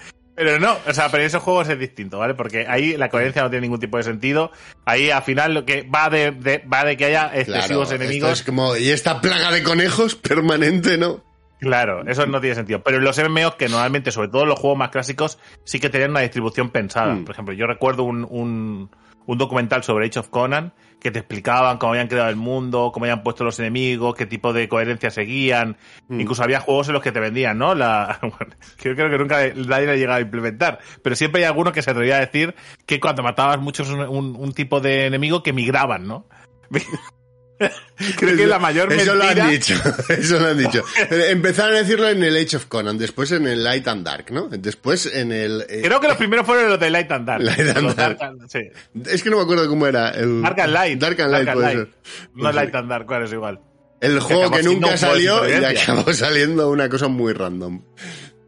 Pero 0.43 0.59
no, 0.59 0.75
o 0.89 0.95
sea, 0.95 1.11
pero 1.11 1.23
en 1.23 1.27
esos 1.27 1.43
juegos 1.43 1.69
es 1.69 1.79
distinto, 1.79 2.19
¿vale? 2.19 2.33
Porque 2.33 2.65
ahí 2.67 2.97
la 2.97 3.11
coherencia 3.11 3.43
no 3.43 3.51
tiene 3.51 3.67
ningún 3.67 3.79
tipo 3.79 3.99
de 3.99 4.05
sentido. 4.05 4.51
Ahí 4.87 5.11
al 5.11 5.23
final 5.23 5.53
lo 5.53 5.67
que 5.67 5.83
va 5.83 6.09
de, 6.09 6.31
de- 6.31 6.65
va 6.67 6.83
de 6.83 6.97
que 6.97 7.05
haya 7.05 7.29
Claro, 7.29 7.41
excesivos 7.43 7.93
esto 7.93 8.03
enemigos. 8.03 8.33
es 8.33 8.43
como, 8.43 8.75
y 8.75 8.89
esta 8.89 9.21
plaga 9.21 9.51
de 9.53 9.63
conejos 9.63 10.15
permanente, 10.15 10.97
¿no? 10.97 11.23
Claro, 11.61 12.05
eso 12.09 12.25
no 12.27 12.41
tiene 12.41 12.57
sentido. 12.57 12.83
Pero 12.83 12.97
en 12.97 13.05
los 13.05 13.19
MMOs 13.19 13.57
que 13.57 13.69
normalmente, 13.69 14.11
sobre 14.13 14.29
todo 14.29 14.47
los 14.47 14.59
juegos 14.59 14.79
más 14.79 14.89
clásicos, 14.89 15.39
sí 15.65 15.79
que 15.79 15.91
tenían 15.91 16.13
una 16.13 16.21
distribución 16.21 16.71
pensada. 16.71 17.13
Mm. 17.15 17.25
Por 17.27 17.35
ejemplo, 17.35 17.53
yo 17.55 17.67
recuerdo 17.67 18.05
un, 18.05 18.27
un, 18.31 18.91
un 19.27 19.39
documental 19.39 19.85
sobre 19.85 20.07
Age 20.07 20.21
of 20.21 20.29
Conan 20.31 20.73
que 21.01 21.11
te 21.11 21.19
explicaban 21.21 21.79
cómo 21.79 21.93
habían 21.93 22.09
creado 22.09 22.29
el 22.29 22.37
mundo, 22.37 22.91
cómo 22.93 23.05
habían 23.07 23.23
puesto 23.23 23.43
los 23.43 23.59
enemigos, 23.59 24.15
qué 24.15 24.27
tipo 24.27 24.53
de 24.53 24.69
coherencia 24.69 25.11
seguían. 25.11 25.77
Mm. 26.09 26.21
Incluso 26.21 26.43
había 26.45 26.61
juegos 26.61 26.89
en 26.89 26.95
los 26.95 27.03
que 27.03 27.11
te 27.13 27.21
vendían, 27.21 27.59
¿no? 27.59 27.75
La, 27.75 28.19
bueno, 28.23 28.55
yo 28.83 28.95
creo 28.95 29.11
que 29.11 29.19
nunca 29.19 29.37
nadie 29.55 29.87
le 29.87 29.93
ha 29.93 29.97
llegado 29.97 30.19
a 30.19 30.21
implementar. 30.21 30.79
Pero 31.03 31.17
siempre 31.17 31.41
hay 31.43 31.47
alguno 31.49 31.73
que 31.73 31.83
se 31.83 31.91
atrevía 31.91 32.17
a 32.17 32.21
decir 32.21 32.55
que 32.87 33.01
cuando 33.01 33.23
matabas 33.23 33.59
muchos 33.59 33.89
un, 33.91 34.01
un- 34.01 34.37
un 34.37 34.53
tipo 34.53 34.81
de 34.81 35.07
enemigo 35.07 35.43
que 35.43 35.53
migraban, 35.53 36.07
¿no? 36.07 36.27
Creo 38.17 38.37
que 38.37 38.47
la 38.47 38.59
mayor 38.59 38.93
Eso 38.93 39.15
lo 39.15 39.23
mentira... 39.25 39.45
han 39.45 39.51
dicho, 39.51 39.75
eso 40.09 40.39
lo 40.41 40.49
han 40.49 40.59
dicho. 40.59 40.83
Empezaron 41.11 41.75
a 41.75 41.79
decirlo 41.79 42.09
en 42.09 42.23
el 42.23 42.37
Age 42.37 42.57
of 42.57 42.67
Conan, 42.67 42.97
después 42.99 43.31
en 43.33 43.47
el 43.47 43.63
Light 43.63 43.87
and 43.89 44.05
Dark, 44.05 44.31
¿no? 44.31 44.49
Después 44.49 45.07
en 45.07 45.31
el... 45.33 45.65
eh, 45.69 45.83
Creo 45.85 46.01
que 46.01 46.09
los 46.09 46.17
primeros 46.19 46.47
fueron 46.47 46.71
los 46.71 46.81
de 46.81 46.91
Light 46.91 47.11
and 47.13 47.27
Dark. 47.27 47.43
Light 47.43 47.61
and 47.77 47.83
Los 47.83 47.97
Dark. 47.97 48.19
and- 48.23 48.49
sí. 48.49 48.61
Es 49.07 49.23
que 49.23 49.31
no 49.31 49.37
me 49.37 49.43
acuerdo 49.43 49.69
cómo 49.69 49.87
era. 49.87 50.11
El... 50.11 50.43
Dark 50.43 50.61
and 50.61 50.73
Light. 50.73 50.99
Dark 51.01 51.21
and 51.21 51.33
Light 51.33 51.53
puede 51.53 51.73
ser. 51.73 51.89
No 52.35 52.49
es 52.49 52.55
Light 52.55 52.75
and 52.75 52.89
Dark, 52.91 53.07
claro, 53.07 53.25
es 53.27 53.33
igual. 53.33 53.61
El 54.01 54.19
juego 54.21 54.51
que 54.51 54.63
siendo 54.63 54.87
nunca 54.87 54.97
salió 54.97 55.47
y 55.49 55.53
acabó 55.63 56.13
saliendo 56.15 56.71
una 56.71 56.89
cosa 56.89 57.09
muy 57.09 57.35
random. 57.35 57.83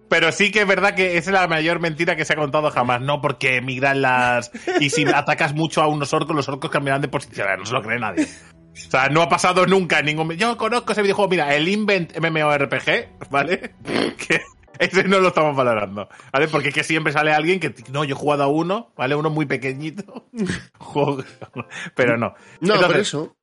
Pero 0.08 0.30
sí 0.32 0.50
que 0.50 0.60
es 0.62 0.66
verdad 0.66 0.94
que 0.94 1.16
esa 1.16 1.30
es 1.30 1.34
la 1.34 1.46
mayor 1.48 1.80
mentira 1.80 2.16
que 2.16 2.24
se 2.26 2.34
ha 2.34 2.36
contado 2.36 2.70
jamás, 2.70 3.00
¿no? 3.00 3.20
Porque 3.22 3.60
migran 3.62 4.02
las... 4.02 4.50
Y 4.80 4.90
si 4.90 5.06
atacas 5.06 5.54
mucho 5.54 5.80
a 5.82 5.86
unos 5.88 6.12
orcos, 6.12 6.36
los 6.36 6.48
orcos 6.50 6.70
cambiarán 6.70 7.00
de 7.00 7.08
posición. 7.08 7.48
No 7.58 7.64
se 7.66 7.72
lo 7.72 7.82
cree 7.82 7.98
nadie. 7.98 8.28
O 8.74 8.90
sea, 8.90 9.08
no 9.08 9.22
ha 9.22 9.28
pasado 9.28 9.66
nunca 9.66 9.98
en 10.00 10.06
ningún... 10.06 10.30
Yo 10.36 10.56
conozco 10.56 10.92
ese 10.92 11.02
videojuego, 11.02 11.30
mira, 11.30 11.54
el 11.54 11.68
Invent 11.68 12.16
MMORPG, 12.18 13.28
¿vale? 13.30 13.74
Que 14.16 14.40
ese 14.78 15.04
no 15.04 15.20
lo 15.20 15.28
estamos 15.28 15.54
valorando, 15.54 16.08
¿vale? 16.32 16.48
Porque 16.48 16.68
es 16.68 16.74
que 16.74 16.82
siempre 16.84 17.12
sale 17.12 17.32
alguien 17.32 17.60
que... 17.60 17.74
No, 17.90 18.04
yo 18.04 18.14
he 18.14 18.18
jugado 18.18 18.44
a 18.44 18.46
uno, 18.48 18.92
¿vale? 18.96 19.14
Uno 19.14 19.28
muy 19.30 19.46
pequeñito. 19.46 20.26
Juego- 20.78 21.22
Pero 21.94 22.16
no. 22.16 22.34
No, 22.60 22.74
Entonces, 22.74 22.86
por 22.86 22.96
eso. 23.00 23.36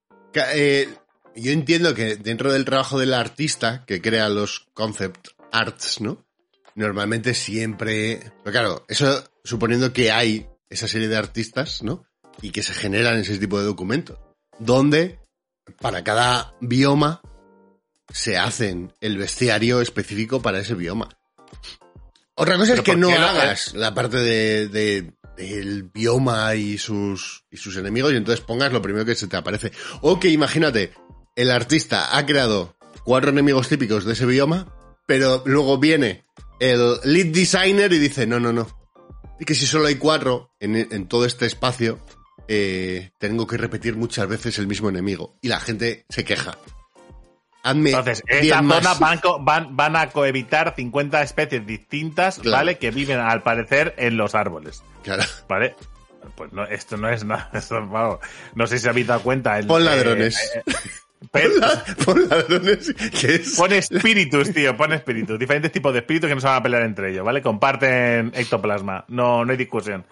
eh, 0.54 0.90
yo 1.36 1.52
entiendo 1.52 1.94
que 1.94 2.16
dentro 2.16 2.52
del 2.52 2.66
trabajo 2.66 2.98
del 3.00 3.14
artista 3.14 3.84
que 3.86 4.02
crea 4.02 4.28
los 4.30 4.68
concept 4.74 5.30
arts, 5.52 6.02
¿no? 6.02 6.26
Normalmente 6.76 7.34
siempre. 7.36 8.20
Pero 8.44 8.52
claro, 8.52 8.86
eso 8.88 9.24
suponiendo 9.44 9.94
que 9.94 10.12
hay 10.12 10.48
esa 10.70 10.88
serie 10.88 11.08
de 11.08 11.18
artistas, 11.18 11.84
¿no? 11.84 12.04
Y 12.42 12.52
que 12.52 12.64
se 12.64 12.74
generan 12.74 13.20
ese 13.20 13.38
tipo 13.38 13.60
de 13.60 13.66
documentos. 13.66 14.18
Donde 14.60 15.20
para 15.82 16.04
cada 16.04 16.54
bioma 16.62 17.22
se 18.12 18.38
hacen 18.38 18.94
el 19.02 19.18
bestiario 19.18 19.82
específico 19.82 20.42
para 20.42 20.60
ese 20.60 20.76
bioma. 20.76 21.10
Otra 22.36 22.58
cosa 22.58 22.74
es 22.74 22.82
que 22.82 22.92
¿por 22.94 23.00
no 23.00 23.10
hagas 23.10 23.74
la 23.74 23.94
parte 23.94 24.18
de, 24.18 24.68
de- 24.68 25.14
del 25.38 25.84
bioma 25.84 26.54
y 26.56 26.78
sus, 26.78 27.46
y 27.50 27.58
sus 27.58 27.78
enemigos 27.78 28.12
y 28.12 28.18
entonces 28.18 28.44
pongas 28.44 28.74
lo 28.74 28.82
primero 28.82 29.06
que 29.06 29.16
se 29.16 29.28
te 29.28 29.38
aparece. 29.38 29.72
O 30.02 30.20
que 30.20 30.28
imagínate, 30.30 30.92
el 31.36 31.50
artista 31.52 32.18
ha 32.18 32.26
creado 32.26 32.76
cuatro 33.06 33.30
enemigos 33.30 33.70
típicos 33.70 34.04
de 34.04 34.14
ese 34.14 34.26
bioma, 34.26 34.68
pero 35.08 35.42
luego 35.46 35.78
viene 35.78 36.26
el 36.60 37.00
lead 37.06 37.28
designer 37.28 37.94
y 37.94 38.00
dice, 38.00 38.28
no, 38.28 38.40
no, 38.40 38.52
no. 38.52 38.68
Y 39.40 39.46
que 39.46 39.56
si 39.56 39.66
solo 39.66 39.88
hay 39.88 39.96
cuatro 39.96 40.52
en, 40.60 40.76
en 40.76 41.08
todo 41.08 41.24
este 41.26 41.46
espacio, 41.46 42.00
eh, 42.48 43.12
tengo 43.18 43.46
que 43.48 43.58
repetir 43.58 43.96
muchas 43.96 44.28
veces 44.28 44.58
el 44.60 44.68
mismo 44.68 44.90
enemigo. 44.90 45.36
Y 45.42 45.48
la 45.50 45.60
gente 45.60 46.06
se 46.10 46.24
queja. 46.24 46.58
Hazme 47.62 47.90
Entonces, 47.90 48.24
10 48.28 48.44
esta 48.44 48.58
zona 48.62 48.94
van, 48.96 49.20
van, 49.42 49.76
van 49.76 49.96
a 49.98 50.10
coevitar 50.12 50.74
50 50.76 51.22
especies 51.22 51.66
distintas, 51.68 52.40
Claro. 52.40 52.58
¿vale? 52.58 52.78
Que 52.78 52.90
viven, 52.92 53.20
al 53.20 53.44
parecer, 53.44 53.94
en 53.98 54.16
los 54.16 54.34
árboles, 54.34 54.82
Claro. 55.04 55.24
¿vale? 55.50 55.76
Pues 56.36 56.54
no, 56.54 56.64
esto 56.66 56.96
no 56.96 57.10
es 57.10 57.26
nada. 57.26 57.50
esto, 57.54 57.86
vamos, 57.86 58.20
no 58.56 58.66
sé 58.66 58.80
si 58.80 58.88
habéis 58.88 59.08
dado 59.08 59.22
cuenta. 59.22 59.60
el- 59.60 59.68
Pon 59.68 59.82
eh, 59.82 59.86
ladrones. 59.86 60.38
eh, 60.56 60.64
eh, 60.68 60.74
Pon 62.06 62.30
ladrones, 62.30 62.94
que 63.20 63.36
es... 63.36 63.56
Pon 63.58 63.74
espíritus, 63.74 64.54
tío, 64.54 64.78
pon 64.78 64.94
espíritus. 64.94 65.38
Diferentes 65.38 65.72
tipos 65.72 65.92
de 65.92 66.00
espíritus 66.00 66.30
que 66.30 66.36
no 66.36 66.42
se 66.42 66.48
van 66.48 66.56
a 66.58 66.64
pelear 66.64 66.84
entre 66.84 67.12
ellos, 67.12 67.26
¿vale? 67.26 67.42
Comparten 67.42 68.32
ectoplasma. 68.36 69.04
No, 69.10 69.44
no 69.44 69.52
hay 69.52 69.58
discusión. 69.58 70.06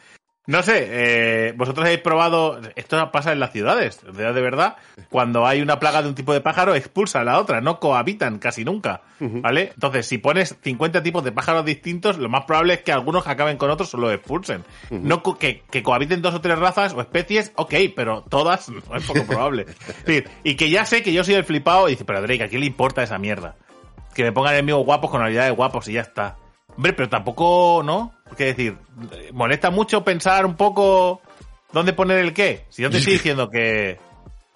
No 0.47 0.63
sé, 0.63 0.87
eh, 0.89 1.53
vosotros 1.57 1.85
habéis 1.85 1.99
probado. 1.99 2.59
Esto 2.75 3.11
pasa 3.11 3.33
en 3.33 3.39
las 3.41 3.51
ciudades, 3.51 3.99
de 4.01 4.31
verdad. 4.41 4.77
Cuando 5.09 5.45
hay 5.45 5.61
una 5.61 5.77
plaga 5.77 6.01
de 6.01 6.07
un 6.07 6.15
tipo 6.15 6.31
de 6.33 6.39
pájaro, 6.39 6.73
expulsa 6.73 7.19
a 7.19 7.23
la 7.25 7.37
otra, 7.39 7.59
no 7.59 7.79
cohabitan 7.81 8.39
casi 8.39 8.63
nunca, 8.63 9.01
¿vale? 9.41 9.71
Entonces, 9.73 10.05
si 10.07 10.17
pones 10.19 10.55
50 10.63 11.03
tipos 11.03 11.23
de 11.25 11.33
pájaros 11.33 11.65
distintos, 11.65 12.17
lo 12.17 12.29
más 12.29 12.45
probable 12.45 12.75
es 12.75 12.81
que 12.81 12.93
algunos 12.93 13.27
acaben 13.27 13.57
con 13.57 13.69
otros 13.69 13.93
o 13.93 13.97
los 13.97 14.13
expulsen. 14.13 14.63
No 14.89 15.21
co- 15.21 15.37
que, 15.37 15.63
que 15.69 15.83
cohabiten 15.83 16.21
dos 16.21 16.33
o 16.33 16.39
tres 16.39 16.57
razas 16.57 16.93
o 16.93 17.01
especies, 17.01 17.51
ok, 17.55 17.73
pero 17.95 18.21
todas 18.29 18.69
no 18.89 18.95
es 18.95 19.05
poco 19.05 19.25
probable. 19.25 19.65
Es 19.67 20.05
decir, 20.05 20.29
y 20.45 20.55
que 20.55 20.69
ya 20.69 20.85
sé 20.85 21.03
que 21.03 21.11
yo 21.11 21.25
soy 21.25 21.33
el 21.35 21.43
flipado 21.43 21.89
y 21.89 21.91
dice, 21.91 22.05
pero 22.05 22.21
Drake, 22.21 22.43
¿a 22.43 22.47
quién 22.47 22.61
le 22.61 22.67
importa 22.67 23.03
esa 23.03 23.17
mierda? 23.17 23.55
Que 24.15 24.23
me 24.23 24.31
pongan 24.31 24.53
enemigos 24.53 24.85
guapos 24.85 25.11
con 25.11 25.21
habilidades 25.21 25.53
guapos 25.55 25.87
y 25.89 25.93
ya 25.93 26.01
está. 26.01 26.37
Hombre, 26.77 26.93
pero 26.93 27.09
tampoco, 27.09 27.81
¿no? 27.83 28.13
Porque 28.29 28.45
decir, 28.45 28.77
molesta 29.33 29.71
mucho 29.71 30.03
pensar 30.03 30.45
un 30.45 30.55
poco 30.55 31.21
dónde 31.73 31.91
poner 31.91 32.19
el 32.19 32.35
qué. 32.35 32.65
Si 32.69 32.83
yo 32.83 32.91
te 32.91 32.99
estoy 32.99 33.13
diciendo 33.13 33.49
que. 33.49 33.99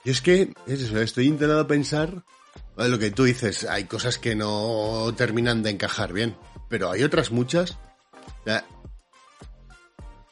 Yo 0.06 0.12
es 0.12 0.22
que, 0.22 0.54
es 0.68 0.82
eso, 0.82 1.02
estoy 1.02 1.28
intentando 1.28 1.66
pensar, 1.66 2.10
lo 2.78 3.00
que 3.00 3.10
tú 3.10 3.24
dices, 3.24 3.66
hay 3.66 3.86
cosas 3.86 4.20
que 4.20 4.36
no 4.36 5.12
terminan 5.18 5.64
de 5.64 5.72
encajar 5.72 6.14
bien, 6.14 6.36
pero 6.70 6.92
hay 6.92 7.04
otras 7.04 7.32
muchas. 7.32 7.80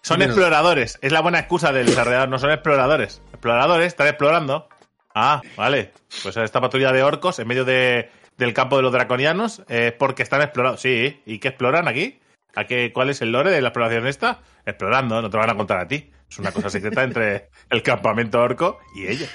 Son 0.02 0.22
exploradores. 0.22 1.00
Es 1.02 1.12
la 1.12 1.22
buena 1.22 1.40
excusa 1.40 1.72
del 1.72 1.88
desarrollador. 1.88 2.30
No 2.30 2.40
son 2.40 2.52
exploradores. 2.52 3.22
Exploradores, 3.32 3.88
están 3.88 4.08
explorando. 4.08 4.70
Ah, 5.14 5.42
vale. 5.58 5.92
Pues 6.24 6.38
esta 6.38 6.62
patrulla 6.62 6.92
de 6.92 7.04
orcos 7.04 7.40
en 7.40 7.48
medio 7.48 7.66
de, 7.66 8.10
del 8.40 8.54
campo 8.54 8.78
de 8.78 8.82
los 8.84 8.92
draconianos 8.92 9.62
es 9.68 9.92
porque 9.94 10.24
están 10.24 10.42
explorando. 10.42 10.78
Sí, 10.80 11.22
¿y 11.26 11.38
qué 11.40 11.50
exploran 11.50 11.88
aquí? 11.88 12.20
¿A 12.56 12.64
qué, 12.66 12.92
¿Cuál 12.92 13.12
es 13.12 13.22
el 13.22 13.32
lore 13.32 13.52
de 13.52 13.62
la 13.62 13.68
exploración 13.70 14.08
esta? 14.08 14.40
Explorando, 14.66 15.22
no 15.22 15.30
te 15.30 15.38
van 15.38 15.50
a 15.52 15.56
contar 15.56 15.78
a 15.80 15.88
ti. 15.88 16.10
Es 16.30 16.40
una 16.40 16.52
cosa 16.52 16.70
secreta 16.70 17.04
entre 17.04 17.50
el 17.70 17.84
campamento 17.84 18.40
orco 18.42 18.80
y 18.96 19.06
ellos. 19.08 19.30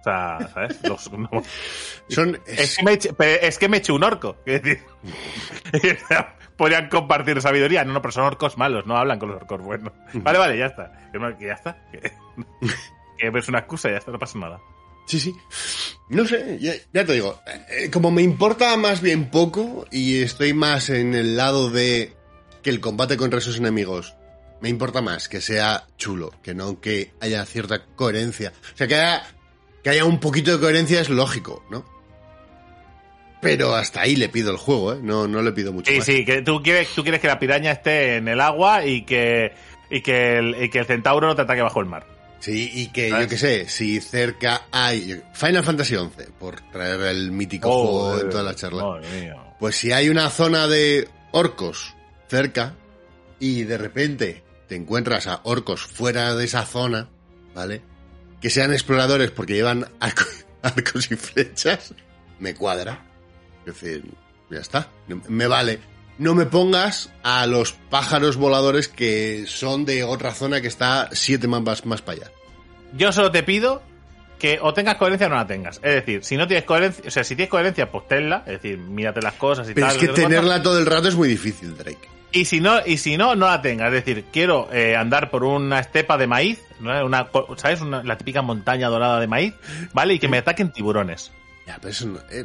O 0.00 0.02
sea, 0.04 0.38
¿sabes? 0.54 0.80
Los- 0.88 1.10
no- 1.12 1.28
son, 2.08 2.38
Es 2.46 2.76
que, 2.76 2.84
me, 2.84 2.92
eche- 2.92 3.14
es 3.42 3.58
que 3.58 3.68
me 3.68 3.82
un 3.90 4.04
orco. 4.04 4.36
Es 4.46 4.62
decir, 4.62 4.82
podrían 6.56 6.88
compartir 6.88 7.40
sabiduría. 7.42 7.84
No, 7.84 7.92
no, 7.92 8.02
pero 8.02 8.12
son 8.12 8.24
orcos 8.24 8.56
malos, 8.56 8.86
no 8.86 8.96
hablan 8.96 9.18
con 9.18 9.30
los 9.30 9.40
orcos 9.42 9.60
buenos. 9.60 9.92
Vale, 10.14 10.38
vale, 10.38 10.56
ya 10.58 10.66
está. 10.66 10.92
Ya 11.40 11.52
está. 11.54 11.76
Que 13.18 13.26
es 13.28 13.48
una 13.50 13.58
excusa, 13.58 13.90
ya 13.90 13.98
está, 13.98 14.10
no 14.12 14.18
pasa 14.18 14.38
nada. 14.38 14.60
Sí, 15.10 15.18
sí. 15.18 15.34
No 16.08 16.24
sé, 16.24 16.58
ya, 16.60 16.72
ya 16.92 17.04
te 17.04 17.14
digo, 17.14 17.40
eh, 17.68 17.90
como 17.90 18.12
me 18.12 18.22
importa 18.22 18.76
más 18.76 19.00
bien 19.00 19.28
poco 19.28 19.86
y 19.90 20.22
estoy 20.22 20.52
más 20.54 20.88
en 20.88 21.14
el 21.16 21.36
lado 21.36 21.68
de 21.68 22.12
que 22.62 22.70
el 22.70 22.78
combate 22.80 23.16
contra 23.16 23.40
esos 23.40 23.56
enemigos 23.56 24.14
me 24.60 24.68
importa 24.68 25.00
más 25.02 25.28
que 25.28 25.40
sea 25.40 25.86
chulo, 25.96 26.32
que 26.44 26.54
no 26.54 26.80
que 26.80 27.10
haya 27.20 27.44
cierta 27.44 27.86
coherencia. 27.96 28.52
O 28.72 28.76
sea, 28.76 28.86
que 28.86 28.94
haya, 28.94 29.22
que 29.82 29.90
haya 29.90 30.04
un 30.04 30.20
poquito 30.20 30.52
de 30.52 30.60
coherencia 30.60 31.00
es 31.00 31.08
lógico, 31.08 31.64
¿no? 31.72 31.84
Pero 33.40 33.74
hasta 33.74 34.02
ahí 34.02 34.14
le 34.16 34.28
pido 34.28 34.50
el 34.52 34.58
juego, 34.58 34.92
¿eh? 34.92 34.98
No, 35.02 35.26
no 35.26 35.42
le 35.42 35.50
pido 35.52 35.72
mucho 35.72 35.90
Sí, 35.90 35.96
más. 35.98 36.06
sí, 36.06 36.24
que 36.24 36.42
tú 36.42 36.62
quieres, 36.62 36.88
tú 36.94 37.02
quieres 37.02 37.20
que 37.20 37.26
la 37.26 37.38
piraña 37.40 37.72
esté 37.72 38.16
en 38.16 38.28
el 38.28 38.40
agua 38.40 38.84
y 38.84 39.04
que, 39.04 39.52
y 39.90 40.02
que, 40.02 40.38
el, 40.38 40.62
y 40.64 40.68
que 40.68 40.78
el 40.80 40.86
centauro 40.86 41.26
no 41.26 41.34
te 41.34 41.42
ataque 41.42 41.62
bajo 41.62 41.80
el 41.80 41.86
mar. 41.86 42.06
Sí, 42.40 42.70
y 42.72 42.86
que 42.88 43.10
¿Sabes? 43.10 43.26
yo 43.26 43.30
qué 43.30 43.38
sé, 43.38 43.68
si 43.68 44.00
cerca 44.00 44.62
hay 44.72 45.22
Final 45.34 45.62
Fantasy 45.62 45.94
XI, 45.94 46.24
por 46.38 46.60
traer 46.72 47.00
el 47.02 47.30
mítico 47.32 47.68
Oh, 47.70 47.82
juego 48.10 48.20
en 48.22 48.30
toda 48.30 48.42
la 48.42 48.54
charla. 48.54 48.82
madre 48.84 49.20
mía. 49.20 49.36
Pues 49.58 49.76
si 49.76 49.92
hay 49.92 50.08
una 50.08 50.30
zona 50.30 50.66
de 50.66 51.06
orcos 51.32 51.94
cerca 52.28 52.74
y 53.38 53.64
de 53.64 53.76
repente 53.78 54.42
te 54.68 54.74
encuentras 54.76 55.26
a 55.26 55.40
orcos 55.44 55.82
fuera 55.82 56.34
de 56.34 56.44
esa 56.46 56.64
zona, 56.64 57.10
¿vale? 57.54 57.82
Que 58.40 58.48
sean 58.48 58.72
exploradores 58.72 59.30
porque 59.30 59.54
llevan 59.54 59.84
arco- 60.00 60.24
arcos 60.62 61.10
y 61.10 61.16
flechas, 61.16 61.94
me 62.38 62.54
cuadra. 62.54 63.04
Es 63.66 63.74
decir, 63.80 64.04
ya 64.50 64.60
está, 64.60 64.88
me 65.28 65.46
vale. 65.46 65.78
No 66.20 66.34
me 66.34 66.44
pongas 66.44 67.10
a 67.22 67.46
los 67.46 67.72
pájaros 67.72 68.36
voladores 68.36 68.88
que 68.88 69.44
son 69.46 69.86
de 69.86 70.04
otra 70.04 70.34
zona 70.34 70.60
que 70.60 70.68
está 70.68 71.08
siete 71.12 71.48
mapas 71.48 71.86
más 71.86 72.02
para 72.02 72.18
allá. 72.18 72.30
Yo 72.92 73.10
solo 73.10 73.30
te 73.30 73.42
pido 73.42 73.82
que 74.38 74.58
o 74.60 74.74
tengas 74.74 74.96
coherencia 74.96 75.28
o 75.28 75.30
no 75.30 75.36
la 75.36 75.46
tengas. 75.46 75.76
Es 75.82 75.94
decir, 75.94 76.22
si 76.22 76.36
no 76.36 76.46
tienes 76.46 76.66
coherencia, 76.66 77.04
o 77.06 77.10
sea, 77.10 77.24
si 77.24 77.36
tienes 77.36 77.48
coherencia, 77.50 77.90
pues 77.90 78.06
tenla. 78.06 78.42
Es 78.46 78.60
decir, 78.60 78.76
mírate 78.76 79.22
las 79.22 79.32
cosas 79.32 79.70
y 79.70 79.72
Pero 79.72 79.86
tal. 79.86 79.96
es 79.96 80.02
que 80.02 80.08
tenerla 80.08 80.62
todo 80.62 80.78
el 80.78 80.84
rato 80.84 81.08
es 81.08 81.14
muy 81.14 81.26
difícil, 81.26 81.74
Drake. 81.74 82.06
Y 82.32 82.44
si 82.44 82.60
no, 82.60 82.84
y 82.84 82.98
si 82.98 83.16
no, 83.16 83.34
no 83.34 83.46
la 83.46 83.62
tengas. 83.62 83.88
Es 83.88 84.04
decir, 84.04 84.26
quiero 84.30 84.68
eh, 84.70 84.96
andar 84.96 85.30
por 85.30 85.42
una 85.42 85.80
estepa 85.80 86.18
de 86.18 86.26
maíz, 86.26 86.60
¿no? 86.80 87.02
una, 87.06 87.28
¿sabes? 87.56 87.80
Una- 87.80 88.02
la 88.02 88.18
típica 88.18 88.42
montaña 88.42 88.88
dorada 88.88 89.20
de 89.20 89.26
maíz, 89.26 89.54
¿vale? 89.94 90.12
Y 90.14 90.18
que 90.18 90.28
me 90.28 90.36
ataquen 90.36 90.70
tiburones. 90.70 91.32
Ya, 91.66 91.76
pero 91.80 91.88
eso 91.88 92.06
no, 92.08 92.18
eh, 92.30 92.44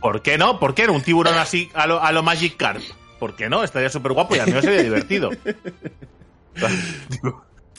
¿Por 0.00 0.20
qué 0.20 0.36
no? 0.36 0.60
¿Por 0.60 0.74
qué 0.74 0.86
no? 0.86 0.92
Un 0.92 1.02
tiburón 1.02 1.38
así 1.38 1.70
a 1.72 1.86
lo, 1.86 2.02
a 2.02 2.12
lo 2.12 2.22
Magic 2.22 2.58
Carp. 2.58 2.82
¿Por 3.24 3.36
qué 3.36 3.48
no? 3.48 3.64
Estaría 3.64 3.88
súper 3.88 4.12
guapo 4.12 4.36
y 4.36 4.38
a 4.40 4.44
mí 4.44 4.52
me 4.52 4.60
sería 4.60 4.82
divertido. 4.82 5.30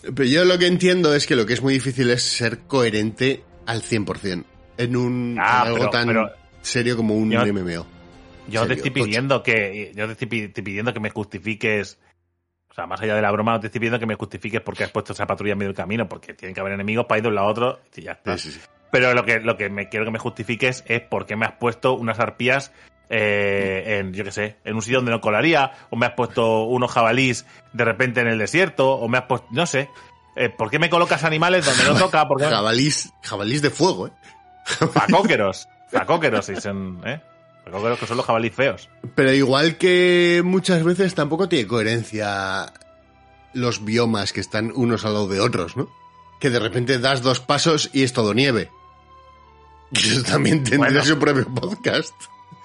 Pero 0.02 0.24
yo 0.24 0.44
lo 0.44 0.58
que 0.58 0.66
entiendo 0.66 1.14
es 1.14 1.28
que 1.28 1.36
lo 1.36 1.46
que 1.46 1.54
es 1.54 1.62
muy 1.62 1.74
difícil 1.75 2.10
es 2.10 2.24
ser 2.24 2.62
coherente 2.62 3.44
al 3.68 3.84
100% 3.84 4.44
en 4.78 4.96
un 4.96 5.38
Ah, 5.40 5.62
en 5.62 5.68
algo 5.68 5.78
pero- 5.78 5.90
tan 5.92 6.08
pero- 6.08 6.32
serio 6.64 6.98
como 6.98 7.14
un 7.16 7.30
yo- 7.30 7.42
MMO. 7.46 7.86
Yo 8.48 8.62
te 8.62 8.68
Serio, 8.70 8.75
estoy 8.75 8.92
tocho. 8.92 9.06
pidiendo 9.06 9.44
que 9.44 9.92
yo 9.96 10.06
te 10.08 10.12
estoy 10.14 10.28
pi- 10.28 10.40
estoy 10.46 10.64
pidiendo 10.64 10.94
que 10.94 11.00
me 11.00 11.12
justifiques. 11.12 12.00
O 12.72 12.74
sea, 12.74 12.88
más 12.88 13.00
allá 13.02 13.16
de 13.16 13.22
la 13.22 13.32
broma, 13.32 13.52
no 13.54 13.60
te 13.60 13.68
estoy 13.68 13.80
pidiendo 13.80 14.00
que 14.00 14.06
me 14.08 14.16
justifiques 14.16 14.62
por 14.62 14.75
qué 14.75 14.84
has 14.86 14.92
puesto 14.92 15.14
esa 15.14 15.28
patrulla 15.28 15.52
en 15.54 15.60
medio 15.60 15.70
del 15.70 15.78
camino, 15.78 16.10
porque 16.10 16.34
tienen 16.34 16.56
que 16.56 16.60
haber 16.60 16.74
enemigos 16.74 17.06
para 17.06 17.20
ir 17.20 17.24
de 17.24 17.30
un 17.30 17.36
lado 17.36 17.48
a 17.48 17.52
otro 17.52 17.80
y 17.96 18.02
ya 18.02 18.14
está. 18.14 18.36
Sí, 18.38 18.52
sí, 18.52 18.60
sí. 18.60 18.66
Pero 18.92 19.14
lo 19.14 19.25
que, 19.25 19.40
lo 19.42 19.58
que 19.58 19.70
me 19.70 19.90
quiero 19.90 20.06
que 20.06 20.12
me 20.12 20.20
justifiques 20.20 20.84
es 20.88 21.02
por 21.02 21.25
qué 21.28 21.36
me 21.36 21.46
has 21.46 21.54
puesto 21.54 21.94
unas 21.94 22.20
arpías 22.20 22.72
eh, 23.10 24.00
en, 24.00 24.14
yo 24.14 24.24
qué 24.24 24.32
sé, 24.32 24.58
en 24.64 24.76
un 24.76 24.82
sitio 24.82 24.98
donde 25.00 25.12
no 25.12 25.22
colaría, 25.22 25.72
o 25.90 25.96
me 25.96 26.06
has 26.06 26.14
puesto 26.14 26.64
unos 26.64 26.92
jabalís 26.92 27.46
de 27.74 27.86
repente 27.86 28.22
en 28.22 28.28
el 28.28 28.38
desierto, 28.38 28.92
o 28.94 29.08
me 29.08 29.18
has 29.18 29.26
puesto, 29.26 29.48
no 29.52 29.66
sé. 29.66 29.90
Eh, 30.36 30.50
¿Por 30.50 30.70
qué 30.70 30.80
me 30.80 30.90
colocas 30.90 31.24
animales 31.24 31.66
donde 31.66 31.84
no 31.86 31.96
toca? 31.98 32.28
¿Por 32.28 32.40
qué? 32.40 32.46
Jabalís, 32.48 33.12
jabalís 33.22 33.62
de 33.62 33.70
fuego, 33.70 34.08
¿eh? 34.08 34.12
Facóqueros. 34.66 35.68
Facóqueros, 35.92 36.48
dicen, 36.48 37.00
¿eh? 37.06 37.22
Facóqueros 37.64 38.00
que 38.00 38.06
son 38.08 38.18
los 38.18 38.26
jabalís 38.26 38.54
feos. 38.54 38.90
Pero 39.16 39.32
igual 39.34 39.78
que 39.78 40.42
muchas 40.44 40.84
veces 40.84 41.16
tampoco 41.16 41.48
tiene 41.48 41.68
coherencia 41.68 42.72
los 43.54 43.86
biomas 43.86 44.34
que 44.34 44.42
están 44.42 44.72
unos 44.76 45.06
al 45.06 45.14
lado 45.14 45.28
de 45.28 45.40
otros, 45.40 45.78
¿no? 45.78 45.88
Que 46.42 46.50
de 46.50 46.60
repente 46.60 47.00
das 47.00 47.22
dos 47.22 47.40
pasos 47.40 47.90
y 47.94 48.04
es 48.04 48.12
todo 48.12 48.34
nieve. 48.34 48.70
Eso 49.94 50.24
también 50.24 50.64
tendría 50.64 50.80
Bueno. 51.02 51.06
su 51.06 51.18
propio 51.18 51.46
podcast. 51.48 52.14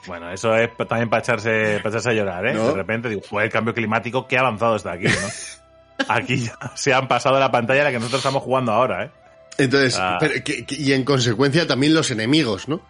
Bueno, 0.07 0.31
eso 0.31 0.55
es 0.57 0.71
también 0.89 1.09
para 1.11 1.21
echarse, 1.23 1.79
para 1.83 1.91
echarse 1.91 2.11
a 2.11 2.13
llorar, 2.13 2.47
¿eh? 2.47 2.55
¿No? 2.55 2.69
De 2.69 2.75
repente 2.75 3.09
digo, 3.09 3.21
joder, 3.29 3.47
el 3.47 3.53
cambio 3.53 3.75
climático, 3.75 4.27
qué 4.27 4.39
avanzado 4.39 4.77
está 4.77 4.93
aquí, 4.93 5.05
¿no? 5.07 6.05
Aquí 6.09 6.39
ya 6.47 6.55
se 6.75 6.95
han 6.95 7.07
pasado 7.09 7.39
la 7.39 7.51
pantalla 7.51 7.83
a 7.83 7.85
la 7.85 7.91
que 7.91 7.99
nosotros 7.99 8.21
estamos 8.21 8.43
jugando 8.43 8.73
ahora, 8.73 9.05
¿eh? 9.05 9.11
Entonces, 9.59 9.97
Ah. 10.01 10.17
pero 10.19 10.43
que- 10.43 10.65
que- 10.65 10.75
y 10.77 10.93
en 10.95 11.05
consecuencia 11.05 11.67
también 11.67 11.93
los 11.95 12.11
enemigos, 12.11 12.69
¿no? 12.69 12.81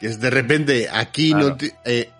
Que 0.00 0.08
es 0.08 0.20
de 0.20 0.30
repente 0.30 0.88
aquí 0.92 1.30
Claro. 1.30 1.50
no 1.50 1.56
eh, 1.84 2.10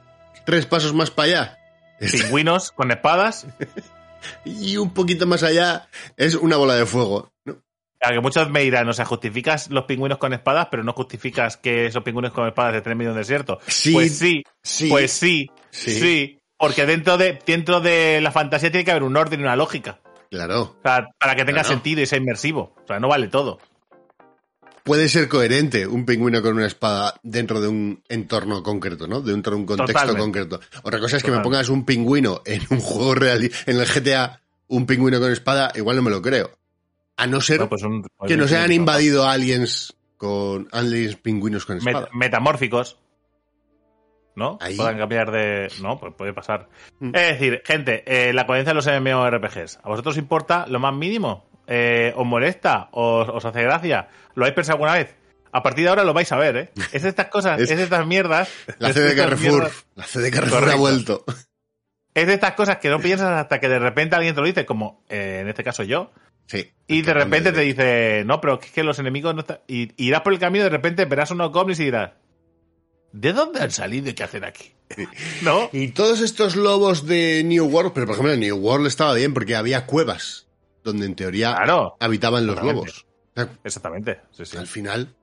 tres 0.44 0.66
pasos 0.66 0.94
más 0.94 1.10
para 1.10 1.26
allá 1.28 1.58
Pingüinos 1.98 2.70
con 2.72 2.90
espadas. 2.92 3.46
y 4.44 4.76
un 4.76 4.92
poquito 4.94 5.26
más 5.26 5.42
allá 5.42 5.88
es 6.16 6.34
una 6.34 6.56
bola 6.56 6.74
de 6.74 6.86
fuego. 6.86 7.32
¿no? 7.44 7.56
A 8.02 8.12
que 8.12 8.20
muchos 8.20 8.48
me 8.48 8.60
dirán, 8.60 8.88
o 8.88 8.92
sea, 8.94 9.04
justificas 9.04 9.68
los 9.70 9.84
pingüinos 9.84 10.18
con 10.18 10.32
espadas, 10.32 10.68
pero 10.70 10.82
no 10.82 10.92
justificas 10.94 11.56
que 11.58 11.86
esos 11.86 12.02
pingüinos 12.02 12.32
con 12.32 12.46
espadas 12.48 12.74
estén 12.74 12.92
en 12.92 12.98
medio 12.98 13.10
de 13.10 13.14
un 13.16 13.20
desierto. 13.20 13.58
Sí, 13.66 13.92
pues 13.92 14.16
sí, 14.16 14.42
sí, 14.62 14.88
pues 14.88 15.12
sí, 15.12 15.50
sí. 15.70 15.90
sí, 16.00 16.38
Porque 16.56 16.86
dentro 16.86 17.18
de, 17.18 17.38
dentro 17.46 17.80
de 17.80 18.20
la 18.22 18.32
fantasía 18.32 18.70
tiene 18.70 18.84
que 18.86 18.90
haber 18.90 19.02
un 19.02 19.16
orden 19.16 19.40
y 19.40 19.42
una 19.42 19.54
lógica. 19.56 20.00
Claro. 20.30 20.76
O 20.78 20.82
sea, 20.82 21.08
para 21.18 21.34
que 21.34 21.44
tenga 21.44 21.60
Claro. 21.60 21.68
sentido 21.68 22.00
y 22.00 22.06
sea 22.06 22.18
inmersivo. 22.18 22.74
O 22.82 22.86
sea, 22.86 22.98
no 23.00 23.08
vale 23.08 23.28
todo. 23.28 23.58
Puede 24.82 25.08
ser 25.08 25.28
coherente 25.28 25.86
un 25.86 26.06
pingüino 26.06 26.40
con 26.40 26.54
una 26.56 26.66
espada 26.66 27.14
dentro 27.22 27.60
de 27.60 27.68
un 27.68 28.02
entorno 28.08 28.62
concreto, 28.62 29.06
¿no? 29.06 29.20
Dentro 29.20 29.52
de 29.52 29.58
un 29.60 29.66
contexto 29.66 29.92
Totalmente. 29.92 30.20
concreto. 30.22 30.60
Otra 30.82 30.98
cosa 31.00 31.18
es 31.18 31.22
que 31.22 31.30
me 31.30 31.40
pongas 31.40 31.68
un 31.68 31.84
pingüino 31.84 32.40
en 32.46 32.62
un 32.70 32.80
juego 32.80 33.14
real, 33.14 33.42
en 33.66 33.76
el 33.78 33.86
GTA, 33.86 34.40
un 34.68 34.86
pingüino 34.86 35.20
con 35.20 35.30
espada, 35.30 35.70
igual 35.74 35.96
no 35.96 36.02
me 36.02 36.10
lo 36.10 36.22
creo. 36.22 36.50
A 37.22 37.26
no 37.26 37.40
ser 37.40 37.60
No, 37.60 37.68
pues 37.68 37.82
un- 37.82 38.06
que 38.26 38.36
nos 38.36 38.50
hayan 38.52 38.72
invadido 38.72 39.26
aliens 39.28 39.94
con 40.16 40.68
aliens 40.72 41.16
pingüinos 41.16 41.64
con 41.66 41.78
met- 41.80 41.88
espada. 41.88 42.08
metamórficos. 42.12 42.98
¿No? 44.36 44.58
Ahí. 44.60 44.76
Puedan 44.76 44.96
cambiar 44.96 45.30
de. 45.30 45.68
No, 45.82 45.98
pues 45.98 46.14
puede 46.16 46.32
pasar. 46.32 46.68
Mm. 47.00 47.14
Es 47.14 47.28
decir, 47.38 47.62
gente, 47.64 48.04
eh, 48.06 48.32
la 48.32 48.46
coherencia 48.46 48.70
de 48.70 48.74
los 48.76 48.86
MMORPGs. 48.86 49.80
¿A 49.82 49.88
vosotros 49.88 50.14
os 50.14 50.18
importa 50.18 50.66
lo 50.68 50.78
más 50.78 50.94
mínimo? 50.94 51.46
Eh, 51.66 52.12
¿Os 52.16 52.26
molesta? 52.26 52.88
¿Os, 52.92 53.28
os 53.28 53.44
hace 53.44 53.62
gracia? 53.62 54.08
¿Lo 54.34 54.44
habéis 54.44 54.54
pensado 54.54 54.76
alguna 54.76 54.94
vez? 54.94 55.14
A 55.52 55.62
partir 55.62 55.84
de 55.84 55.90
ahora 55.90 56.04
lo 56.04 56.14
vais 56.14 56.30
a 56.32 56.36
ver, 56.36 56.56
¿eh? 56.56 56.70
Es 56.92 57.02
de 57.02 57.08
estas 57.08 57.26
cosas, 57.26 57.60
Es- 57.60 57.70
es, 57.70 57.76
de 57.76 57.82
estas 57.84 58.06
mierdas. 58.06 58.48
La 58.78 58.92
C 58.92 59.00
de 59.00 59.14
Carrefour. 59.16 59.62
mierdas- 59.64 59.84
La 59.96 60.04
C 60.04 60.20
de 60.20 60.30
Carrefour 60.30 60.70
ha 60.70 60.76
vuelto. 60.76 61.24
Es 62.14 62.26
de 62.26 62.34
estas 62.34 62.52
cosas 62.54 62.78
que 62.78 62.88
no 62.88 62.98
piensas 63.00 63.30
hasta 63.32 63.60
que 63.60 63.68
de 63.68 63.78
repente 63.78 64.16
alguien 64.16 64.34
te 64.34 64.40
lo 64.40 64.46
dice, 64.46 64.64
como 64.64 65.04
eh, 65.08 65.40
en 65.42 65.48
este 65.48 65.62
caso 65.64 65.82
yo. 65.82 66.12
Sí. 66.50 66.68
Y 66.88 67.02
de 67.02 67.14
repente 67.14 67.52
te 67.52 67.60
dice, 67.60 68.24
no, 68.26 68.40
pero 68.40 68.58
es 68.60 68.70
que 68.72 68.82
los 68.82 68.98
enemigos 68.98 69.32
no 69.34 69.42
están. 69.42 69.60
Y 69.68 69.92
irás 70.04 70.22
por 70.22 70.32
el 70.32 70.40
camino 70.40 70.62
y 70.62 70.64
de 70.64 70.70
repente 70.70 71.04
verás 71.04 71.30
unos 71.30 71.52
goblins 71.52 71.78
y 71.78 71.84
dirás, 71.84 72.10
¿de 73.12 73.32
dónde 73.32 73.60
han 73.60 73.70
salido 73.70 74.10
y 74.10 74.14
qué 74.14 74.24
hacen 74.24 74.42
aquí? 74.42 74.72
¿No? 75.42 75.70
Y 75.72 75.88
todos 75.92 76.20
estos 76.20 76.56
lobos 76.56 77.06
de 77.06 77.42
New 77.44 77.66
World, 77.66 77.92
pero 77.94 78.06
por 78.06 78.14
ejemplo 78.14 78.32
en 78.32 78.40
New 78.40 78.56
World 78.56 78.88
estaba 78.88 79.14
bien 79.14 79.32
porque 79.32 79.54
había 79.54 79.86
cuevas 79.86 80.48
donde 80.82 81.06
en 81.06 81.14
teoría 81.14 81.54
Claro, 81.54 81.96
habitaban 82.00 82.46
los 82.48 82.60
lobos. 82.60 83.06
Exactamente. 83.62 84.18
Sí, 84.32 84.44
sí. 84.44 84.56
Al 84.56 84.66
final, 84.66 85.14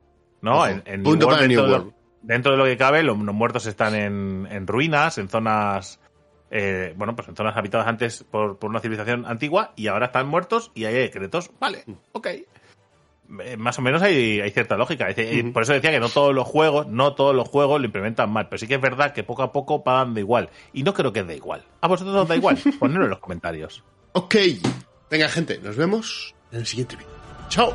No, 0.42 0.60
Ojo, 0.60 0.68
en, 0.68 0.84
en 0.86 1.04
punto 1.04 1.26
New 1.26 1.28
World, 1.28 1.36
para 1.36 1.48
New 1.48 1.58
dentro, 1.58 1.64
de 1.64 1.70
lo, 1.70 1.78
World. 1.84 1.94
dentro 2.22 2.52
de 2.54 2.58
lo 2.60 2.64
que 2.64 2.78
cabe, 2.78 3.04
los, 3.04 3.18
los 3.18 3.36
muertos 3.36 3.66
están 3.66 3.94
en, 3.96 4.48
en 4.50 4.66
ruinas, 4.66 5.18
en 5.18 5.28
zonas. 5.28 6.00
Eh, 6.52 6.94
bueno, 6.98 7.16
pues 7.16 7.28
en 7.28 7.36
zonas 7.36 7.56
habitadas 7.58 7.88
antes 7.88 8.24
por, 8.24 8.58
por 8.58 8.70
una 8.70 8.80
civilización 8.80 9.26
antigua 9.26 9.74
y 9.76 9.88
ahora 9.88 10.08
están 10.08 10.28
muertos 10.28 10.72
y 10.76 10.86
hay 10.86 10.94
decretos. 10.96 11.52
Vale, 11.60 11.84
ok. 12.14 12.28
Eh, 13.44 13.58
Más 13.58 13.78
o 13.78 13.82
menos 13.82 14.02
hay, 14.02 14.40
hay 14.40 14.52
cierta 14.52 14.78
lógica. 14.78 15.10
Es. 15.10 15.44
Por 15.52 15.64
eso 15.64 15.74
decía 15.74 15.92
que 15.92 16.00
no 16.00 16.08
todos 16.10 16.34
los 16.34 16.48
juegos, 16.48 16.88
no 16.88 17.14
todos 17.14 17.36
los 17.36 17.50
juegos 17.50 17.80
lo 17.82 17.86
implementan 17.86 18.30
mal, 18.32 18.48
pero 18.48 18.58
sí 18.58 18.68
que 18.68 18.76
es 18.76 18.82
verdad 18.82 19.14
que 19.14 19.24
poco 19.24 19.44
a 19.44 19.52
poco 19.52 19.84
van 19.84 20.14
de 20.14 20.22
igual. 20.22 20.50
Y 20.72 20.84
no 20.84 20.94
creo 20.94 21.12
que 21.12 21.24
de 21.24 21.36
igual. 21.36 21.66
¿A 21.82 21.88
vosotros 21.90 22.16
os 22.16 22.28
da 22.28 22.36
igual? 22.38 22.58
Ponedlo 22.80 23.04
en 23.04 23.10
los 23.10 23.20
comentarios. 23.20 23.84
ok. 24.14 24.36
Venga 25.10 25.30
gente, 25.30 25.60
nos 25.60 25.76
vemos 25.78 26.36
en 26.52 26.60
el 26.60 26.66
siguiente 26.66 26.96
vídeo. 26.98 27.10
Chao. 27.50 27.74